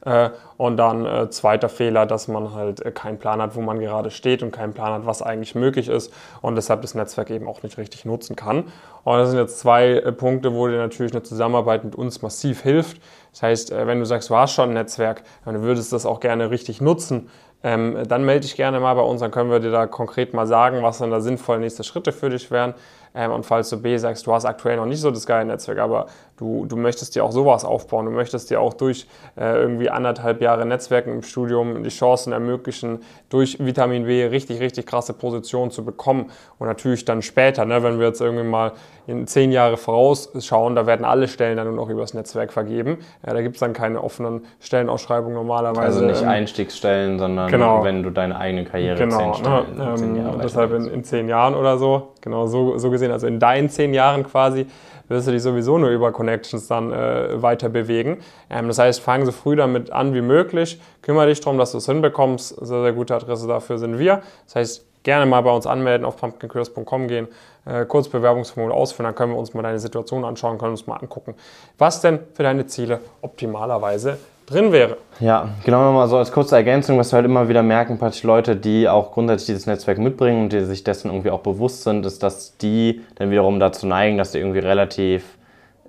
Äh, 0.07 0.29
und 0.55 0.77
dann 0.77 1.05
äh, 1.05 1.29
zweiter 1.29 1.67
Fehler, 1.67 2.05
dass 2.05 2.29
man 2.29 2.53
halt 2.53 2.83
äh, 2.83 2.91
keinen 2.91 3.19
Plan 3.19 3.41
hat, 3.41 3.55
wo 3.55 3.61
man 3.61 3.79
gerade 3.79 4.09
steht 4.09 4.41
und 4.41 4.51
keinen 4.51 4.73
Plan 4.73 4.93
hat, 4.93 5.05
was 5.05 5.21
eigentlich 5.21 5.53
möglich 5.53 5.89
ist 5.89 6.13
und 6.41 6.55
deshalb 6.55 6.81
das 6.81 6.95
Netzwerk 6.95 7.29
eben 7.29 7.45
auch 7.47 7.61
nicht 7.61 7.77
richtig 7.77 8.05
nutzen 8.05 8.37
kann. 8.37 8.63
Und 9.03 9.17
das 9.17 9.29
sind 9.29 9.39
jetzt 9.39 9.59
zwei 9.59 9.99
Punkte, 10.17 10.53
wo 10.53 10.67
dir 10.67 10.77
natürlich 10.77 11.11
eine 11.11 11.23
Zusammenarbeit 11.23 11.83
mit 11.83 11.95
uns 11.95 12.21
massiv 12.21 12.61
hilft. 12.61 13.01
Das 13.31 13.43
heißt, 13.43 13.71
wenn 13.71 13.99
du 13.99 14.05
sagst, 14.05 14.29
du 14.29 14.35
hast 14.35 14.53
schon 14.53 14.69
ein 14.69 14.73
Netzwerk, 14.73 15.23
würdest 15.45 15.91
du 15.91 15.95
das 15.95 16.05
auch 16.05 16.19
gerne 16.19 16.49
richtig 16.49 16.81
nutzen, 16.81 17.29
ähm, 17.63 17.97
dann 18.07 18.23
melde 18.23 18.41
dich 18.41 18.55
gerne 18.55 18.79
mal 18.79 18.93
bei 18.93 19.01
uns, 19.01 19.21
dann 19.21 19.31
können 19.31 19.49
wir 19.49 19.59
dir 19.59 19.71
da 19.71 19.87
konkret 19.87 20.33
mal 20.33 20.45
sagen, 20.45 20.83
was 20.83 20.99
dann 20.99 21.09
da 21.09 21.21
sinnvolle 21.21 21.59
nächste 21.59 21.83
Schritte 21.83 22.11
für 22.11 22.29
dich 22.29 22.51
wären. 22.51 22.75
Ähm, 23.15 23.31
und 23.31 23.47
falls 23.47 23.69
du 23.69 23.81
B 23.81 23.97
sagst, 23.97 24.27
du 24.27 24.33
hast 24.33 24.45
aktuell 24.45 24.77
noch 24.77 24.85
nicht 24.85 25.01
so 25.01 25.09
das 25.09 25.25
geile 25.25 25.45
Netzwerk, 25.45 25.79
aber 25.79 26.05
du, 26.37 26.65
du 26.67 26.75
möchtest 26.75 27.15
dir 27.15 27.23
auch 27.23 27.31
sowas 27.31 27.65
aufbauen, 27.65 28.05
du 28.05 28.11
möchtest 28.11 28.51
dir 28.51 28.61
auch 28.61 28.75
durch 28.75 29.07
äh, 29.35 29.59
irgendwie 29.59 29.89
anderthalb 29.89 30.39
Jahre 30.39 30.67
Netzwerken 30.67 31.11
im 31.11 31.23
Studium 31.23 31.83
die 31.83 31.89
Chancen 31.89 32.31
ermöglichen, 32.31 32.99
durch 33.29 33.57
Vitamin 33.59 34.05
B 34.05 34.23
richtig, 34.25 34.59
richtig 34.59 34.85
krasse 34.85 35.13
Positionen 35.13 35.71
zu 35.71 35.83
bekommen. 35.83 36.29
Und 36.59 36.67
natürlich 36.67 37.05
dann 37.05 37.23
später, 37.23 37.65
ne, 37.65 37.81
wenn 37.81 37.99
wir 37.99 38.07
jetzt 38.07 38.21
irgendwie 38.21 38.45
mal 38.45 38.73
in 39.07 39.25
zehn 39.25 39.51
Jahre 39.51 39.77
vorausschauen, 39.77 40.75
da 40.75 40.85
werden 40.85 41.05
alle 41.05 41.27
Stellen 41.27 41.57
dann 41.57 41.67
nur 41.67 41.75
noch 41.75 41.89
übers 41.89 42.13
Netzwerk 42.13 42.53
vergeben. 42.53 42.99
Ja, 43.25 43.33
da 43.33 43.41
gibt 43.41 43.55
es 43.55 43.59
dann 43.59 43.73
keine 43.73 44.03
offenen 44.03 44.45
Stellenausschreibungen 44.59 45.35
normalerweise. 45.35 45.81
Also 45.81 46.05
nicht 46.05 46.21
ähm, 46.21 46.29
Einstiegsstellen, 46.29 47.19
sondern 47.19 47.49
genau. 47.49 47.83
wenn 47.83 48.03
du 48.03 48.11
deine 48.11 48.37
eigene 48.37 48.65
Karriere 48.65 48.97
genau, 48.97 49.33
zehn, 49.33 49.43
ne, 49.43 49.65
Stellen, 49.65 49.81
ähm, 49.81 49.97
zehn 49.97 50.15
Jahre 50.15 50.39
Deshalb 50.43 50.73
in, 50.73 50.85
in, 50.87 51.03
zehn 51.03 51.27
Jahren 51.27 51.55
oder 51.55 51.77
so, 51.77 52.13
genau 52.21 52.45
so, 52.45 52.77
so 52.77 52.89
gesehen, 52.89 53.11
also 53.11 53.27
in 53.27 53.39
deinen 53.39 53.69
zehn 53.69 53.93
Jahren 53.93 54.23
quasi, 54.23 54.67
wirst 55.07 55.27
du 55.27 55.31
dich 55.31 55.41
sowieso 55.41 55.77
nur 55.77 55.89
über 55.89 56.11
Connections 56.11 56.67
dann 56.67 56.91
äh, 56.91 57.41
weiter 57.41 57.69
bewegen. 57.69 58.19
Ähm, 58.49 58.67
das 58.67 58.79
heißt, 58.79 59.01
fang 59.01 59.25
so 59.25 59.31
früh 59.31 59.55
damit 59.55 59.91
an 59.91 60.13
wie 60.13 60.21
möglich, 60.21 60.79
kümmere 61.01 61.27
dich 61.27 61.39
darum, 61.39 61.57
dass 61.57 61.71
du 61.71 61.79
es 61.79 61.85
hinbekommst. 61.85 62.49
Sehr, 62.65 62.81
sehr 62.81 62.93
gute 62.93 63.15
Adresse 63.15 63.47
dafür 63.47 63.77
sind 63.77 63.99
wir. 63.99 64.21
Das 64.45 64.55
heißt, 64.55 64.86
gerne 65.07 65.25
mal 65.25 65.39
bei 65.39 65.51
uns 65.51 65.65
anmelden, 65.65 66.05
auf 66.05 66.17
pumpkincurious.com 66.17 67.07
gehen, 67.07 67.29
äh, 67.65 67.85
kurz 67.85 68.09
Bewerbungsformular 68.09 68.75
ausfüllen, 68.75 69.07
dann 69.07 69.15
können 69.15 69.31
wir 69.31 69.39
uns 69.39 69.53
mal 69.53 69.61
deine 69.61 69.79
Situation 69.79 70.25
anschauen, 70.25 70.57
können 70.57 70.71
uns 70.71 70.85
mal 70.85 70.97
angucken, 70.97 71.33
was 71.77 72.01
denn 72.01 72.19
für 72.33 72.43
deine 72.43 72.67
Ziele 72.67 72.99
optimalerweise 73.21 74.17
drin 74.45 74.73
wäre. 74.73 74.97
Ja, 75.21 75.47
genau 75.63 75.85
nochmal 75.85 76.09
so 76.09 76.17
als 76.17 76.33
kurze 76.33 76.57
Ergänzung, 76.57 76.97
was 76.97 77.13
wir 77.13 77.17
halt 77.17 77.25
immer 77.25 77.47
wieder 77.47 77.63
merken, 77.63 77.97
praktisch 77.97 78.23
Leute, 78.23 78.57
die 78.57 78.89
auch 78.89 79.13
grundsätzlich 79.13 79.47
dieses 79.47 79.65
Netzwerk 79.65 79.97
mitbringen 79.97 80.43
und 80.43 80.51
die 80.51 80.65
sich 80.65 80.83
dessen 80.83 81.09
irgendwie 81.09 81.31
auch 81.31 81.39
bewusst 81.39 81.83
sind, 81.83 82.05
ist, 82.05 82.21
dass 82.21 82.57
die 82.57 83.01
dann 83.15 83.31
wiederum 83.31 83.61
dazu 83.61 83.87
neigen, 83.87 84.17
dass 84.17 84.33
sie 84.33 84.39
irgendwie 84.39 84.59
relativ 84.59 85.36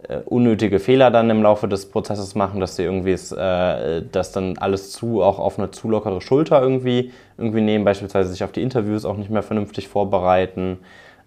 äh, 0.06 0.18
unnötige 0.24 0.78
Fehler 0.78 1.10
dann 1.10 1.28
im 1.30 1.42
Laufe 1.42 1.68
des 1.68 1.86
Prozesses 1.90 2.34
machen, 2.34 2.60
dass 2.60 2.76
sie 2.76 2.84
irgendwie 2.84 3.12
äh, 3.12 4.02
das 4.12 4.32
dann 4.32 4.56
alles 4.58 4.92
zu, 4.92 5.22
auch 5.22 5.38
auf 5.38 5.58
eine 5.58 5.70
zu 5.70 5.88
lockere 5.88 6.20
Schulter 6.20 6.62
irgendwie, 6.62 7.12
irgendwie 7.36 7.60
nehmen, 7.60 7.84
beispielsweise 7.84 8.30
sich 8.30 8.44
auf 8.44 8.52
die 8.52 8.62
Interviews 8.62 9.04
auch 9.04 9.16
nicht 9.16 9.30
mehr 9.30 9.42
vernünftig 9.42 9.88
vorbereiten 9.88 10.78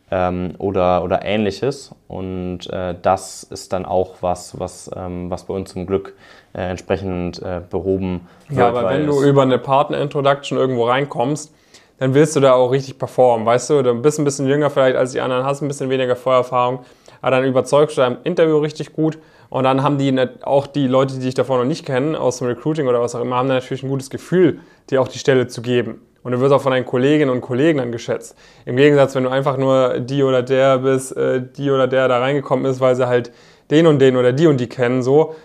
ähm, 0.10 0.54
oder, 0.58 1.04
oder 1.04 1.26
ähnliches. 1.26 1.94
Und 2.08 2.70
äh, 2.70 2.96
das 3.02 3.44
ist 3.44 3.74
dann 3.74 3.86
auch 3.86 4.16
was, 4.22 4.60
was, 4.60 4.90
ähm, 4.96 5.30
was 5.30 5.46
bei 5.46 5.54
uns 5.54 5.72
zum 5.72 5.86
Glück 5.86 6.14
äh, 6.54 6.70
entsprechend 6.70 7.42
äh, 7.42 7.62
behoben 7.70 8.28
wird. 8.48 8.60
Ja, 8.60 8.68
aber 8.70 8.90
wenn 8.90 9.06
du 9.06 9.24
über 9.24 9.42
eine 9.42 9.58
Partner-Introduction 9.58 10.58
irgendwo 10.58 10.86
reinkommst, 10.86 11.54
dann 11.98 12.14
willst 12.16 12.36
du 12.36 12.40
da 12.40 12.54
auch 12.54 12.72
richtig 12.72 12.98
performen, 12.98 13.46
weißt 13.46 13.70
du? 13.70 13.84
Du 13.84 13.94
bist 13.94 14.18
ein 14.18 14.26
bisschen 14.26 14.48
jünger 14.48 14.72
vielleicht 14.72 14.96
als 14.96 15.12
die 15.12 15.22
anderen, 15.22 15.46
hast 15.46 15.62
ein 15.62 15.68
bisschen 15.68 15.90
weniger 15.90 16.16
Vorerfahrung 16.16 16.80
aber 17.22 17.38
dann 17.38 17.46
überzeugst 17.46 17.98
du 17.98 18.02
dein 18.02 18.18
Interview 18.24 18.58
richtig 18.58 18.94
gut 18.94 19.18
und 19.50 19.66
dann 19.66 19.84
haben 19.84 19.98
die 19.98 20.18
auch 20.44 20.66
die 20.66 20.88
Leute, 20.88 21.16
die 21.16 21.22
dich 21.22 21.34
davor 21.34 21.58
noch 21.58 21.66
nicht 21.66 21.86
kennen, 21.86 22.16
aus 22.16 22.38
dem 22.38 22.48
Recruiting 22.48 22.88
oder 22.88 23.02
was 23.02 23.16
auch 23.16 23.22
immer, 23.22 23.36
haben 23.36 23.50
dann 23.50 23.58
natürlich 23.58 23.84
ein 23.84 23.90
gutes 23.90 24.10
Gefühl, 24.10 24.60
dir 24.90 25.02
auch 25.02 25.08
die 25.08 25.20
Stelle 25.20 25.48
zu 25.48 25.62
geben. 25.62 26.02
Und 26.24 26.32
du 26.34 26.40
wirst 26.40 26.54
auch 26.54 26.62
von 26.62 26.72
deinen 26.72 26.86
Kolleginnen 26.86 27.32
und 27.32 27.42
Kollegen 27.42 27.80
dann 27.80 27.92
geschätzt. 27.92 28.38
Im 28.66 28.76
Gegensatz, 28.76 29.16
wenn 29.16 29.24
du 29.24 29.30
einfach 29.30 29.58
nur 29.58 30.00
die 30.00 30.24
oder 30.24 30.44
der 30.44 30.78
bist, 30.78 31.18
äh, 31.18 31.42
die 31.58 31.72
oder 31.72 31.88
der 31.88 32.08
da 32.08 32.20
reingekommen 32.20 32.66
ist, 32.66 32.80
weil 32.80 32.96
sie 32.96 33.08
halt 33.08 33.32
den 33.72 33.88
und 33.88 34.00
den 34.00 34.16
oder 34.16 34.32
die 34.32 34.48
und 34.48 34.58
die 34.58 34.70
kennen, 34.70 35.02
so, 35.02 35.36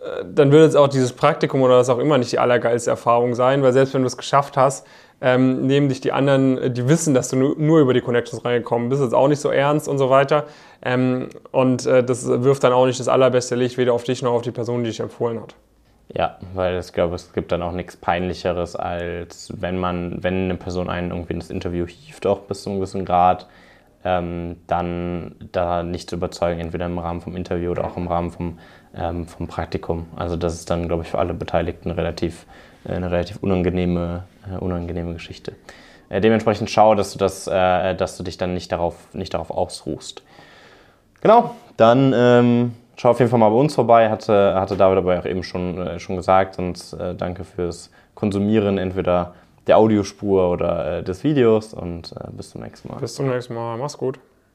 äh, 0.00 0.24
dann 0.24 0.52
wird 0.52 0.64
jetzt 0.64 0.76
auch 0.76 0.88
dieses 0.88 1.12
Praktikum 1.12 1.62
oder 1.62 1.78
was 1.78 1.88
auch 1.88 1.98
immer 1.98 2.18
nicht 2.18 2.30
die 2.30 2.38
allergeilste 2.38 2.90
Erfahrung 2.90 3.34
sein, 3.34 3.62
weil 3.62 3.72
selbst 3.72 3.94
wenn 3.94 4.02
du 4.02 4.06
es 4.06 4.16
geschafft 4.16 4.56
hast, 4.56 4.86
ähm, 5.20 5.66
nehmen 5.66 5.88
dich 5.88 6.00
die 6.00 6.12
anderen, 6.12 6.58
äh, 6.58 6.70
die 6.70 6.88
wissen, 6.88 7.14
dass 7.14 7.28
du 7.28 7.36
nur, 7.36 7.80
über 7.80 7.94
die 7.94 8.00
Connections 8.00 8.44
reingekommen 8.44 8.88
bist, 8.88 9.02
ist 9.02 9.14
auch 9.14 9.28
nicht 9.28 9.40
so 9.40 9.50
ernst 9.50 9.88
und 9.88 9.98
so 9.98 10.10
weiter. 10.10 10.44
Ähm, 10.82 11.28
und 11.50 11.86
äh, 11.86 12.04
das 12.04 12.26
wirft 12.26 12.64
dann 12.64 12.72
auch 12.72 12.86
nicht 12.86 13.00
das 13.00 13.08
allerbeste 13.08 13.56
Licht 13.56 13.78
weder 13.78 13.92
auf 13.92 14.04
dich 14.04 14.22
noch 14.22 14.32
auf 14.32 14.42
die 14.42 14.52
Person, 14.52 14.84
die 14.84 14.90
dich 14.90 15.00
empfohlen 15.00 15.40
hat. 15.40 15.54
Ja, 16.14 16.38
weil 16.54 16.78
ich 16.78 16.92
glaube, 16.92 17.16
es 17.16 17.32
gibt 17.32 17.52
dann 17.52 17.62
auch 17.62 17.72
nichts 17.72 17.96
Peinlicheres, 17.96 18.76
als 18.76 19.52
wenn 19.60 19.78
man, 19.78 20.22
wenn 20.22 20.44
eine 20.44 20.54
Person 20.54 20.88
einen 20.88 21.10
irgendwie 21.10 21.34
in 21.34 21.40
das 21.40 21.50
Interview 21.50 21.86
hieft, 21.86 22.26
auch 22.26 22.40
bis 22.40 22.62
zu 22.62 22.70
einem 22.70 22.78
gewissen 22.78 23.04
Grad, 23.04 23.46
ähm, 24.04 24.56
dann 24.66 25.34
da 25.52 25.82
nicht 25.82 26.08
zu 26.08 26.16
überzeugen, 26.16 26.60
entweder 26.60 26.86
im 26.86 26.98
Rahmen 26.98 27.20
vom 27.20 27.36
Interview 27.36 27.70
oder 27.72 27.84
auch 27.84 27.96
im 27.96 28.08
Rahmen 28.08 28.30
vom, 28.30 28.58
ähm, 28.94 29.26
vom 29.26 29.48
Praktikum. 29.48 30.06
Also 30.16 30.36
das 30.36 30.54
ist 30.54 30.70
dann, 30.70 30.88
glaube 30.88 31.02
ich, 31.02 31.10
für 31.10 31.18
alle 31.18 31.34
Beteiligten 31.34 31.90
relativ, 31.90 32.46
eine 32.92 33.10
relativ 33.10 33.38
unangenehme, 33.42 34.24
äh, 34.50 34.56
unangenehme 34.58 35.14
Geschichte. 35.14 35.54
Äh, 36.08 36.20
dementsprechend 36.20 36.70
schau, 36.70 36.94
dass 36.94 37.12
du, 37.12 37.18
das, 37.18 37.46
äh, 37.46 37.94
dass 37.94 38.16
du 38.16 38.22
dich 38.22 38.38
dann 38.38 38.54
nicht 38.54 38.72
darauf, 38.72 38.94
nicht 39.12 39.34
darauf 39.34 39.50
ausruhst. 39.50 40.22
Genau, 41.20 41.54
dann 41.76 42.12
ähm, 42.16 42.74
schau 42.96 43.10
auf 43.10 43.18
jeden 43.18 43.30
Fall 43.30 43.40
mal 43.40 43.50
bei 43.50 43.56
uns 43.56 43.74
vorbei, 43.74 44.08
hatte, 44.08 44.54
hatte 44.54 44.76
David 44.76 44.98
aber 44.98 45.18
auch 45.18 45.26
eben 45.26 45.42
schon, 45.42 45.86
äh, 45.86 45.98
schon 45.98 46.16
gesagt. 46.16 46.58
Und 46.58 46.96
äh, 46.98 47.14
danke 47.14 47.44
fürs 47.44 47.90
Konsumieren 48.14 48.78
entweder 48.78 49.34
der 49.66 49.78
Audiospur 49.78 50.50
oder 50.50 50.98
äh, 50.98 51.02
des 51.02 51.24
Videos 51.24 51.74
und 51.74 52.12
äh, 52.12 52.30
bis 52.32 52.50
zum 52.50 52.62
nächsten 52.62 52.88
Mal. 52.88 52.98
Bis 52.98 53.14
zum 53.14 53.28
nächsten 53.28 53.54
Mal. 53.54 53.76
Mach's 53.76 53.98
gut. 53.98 54.18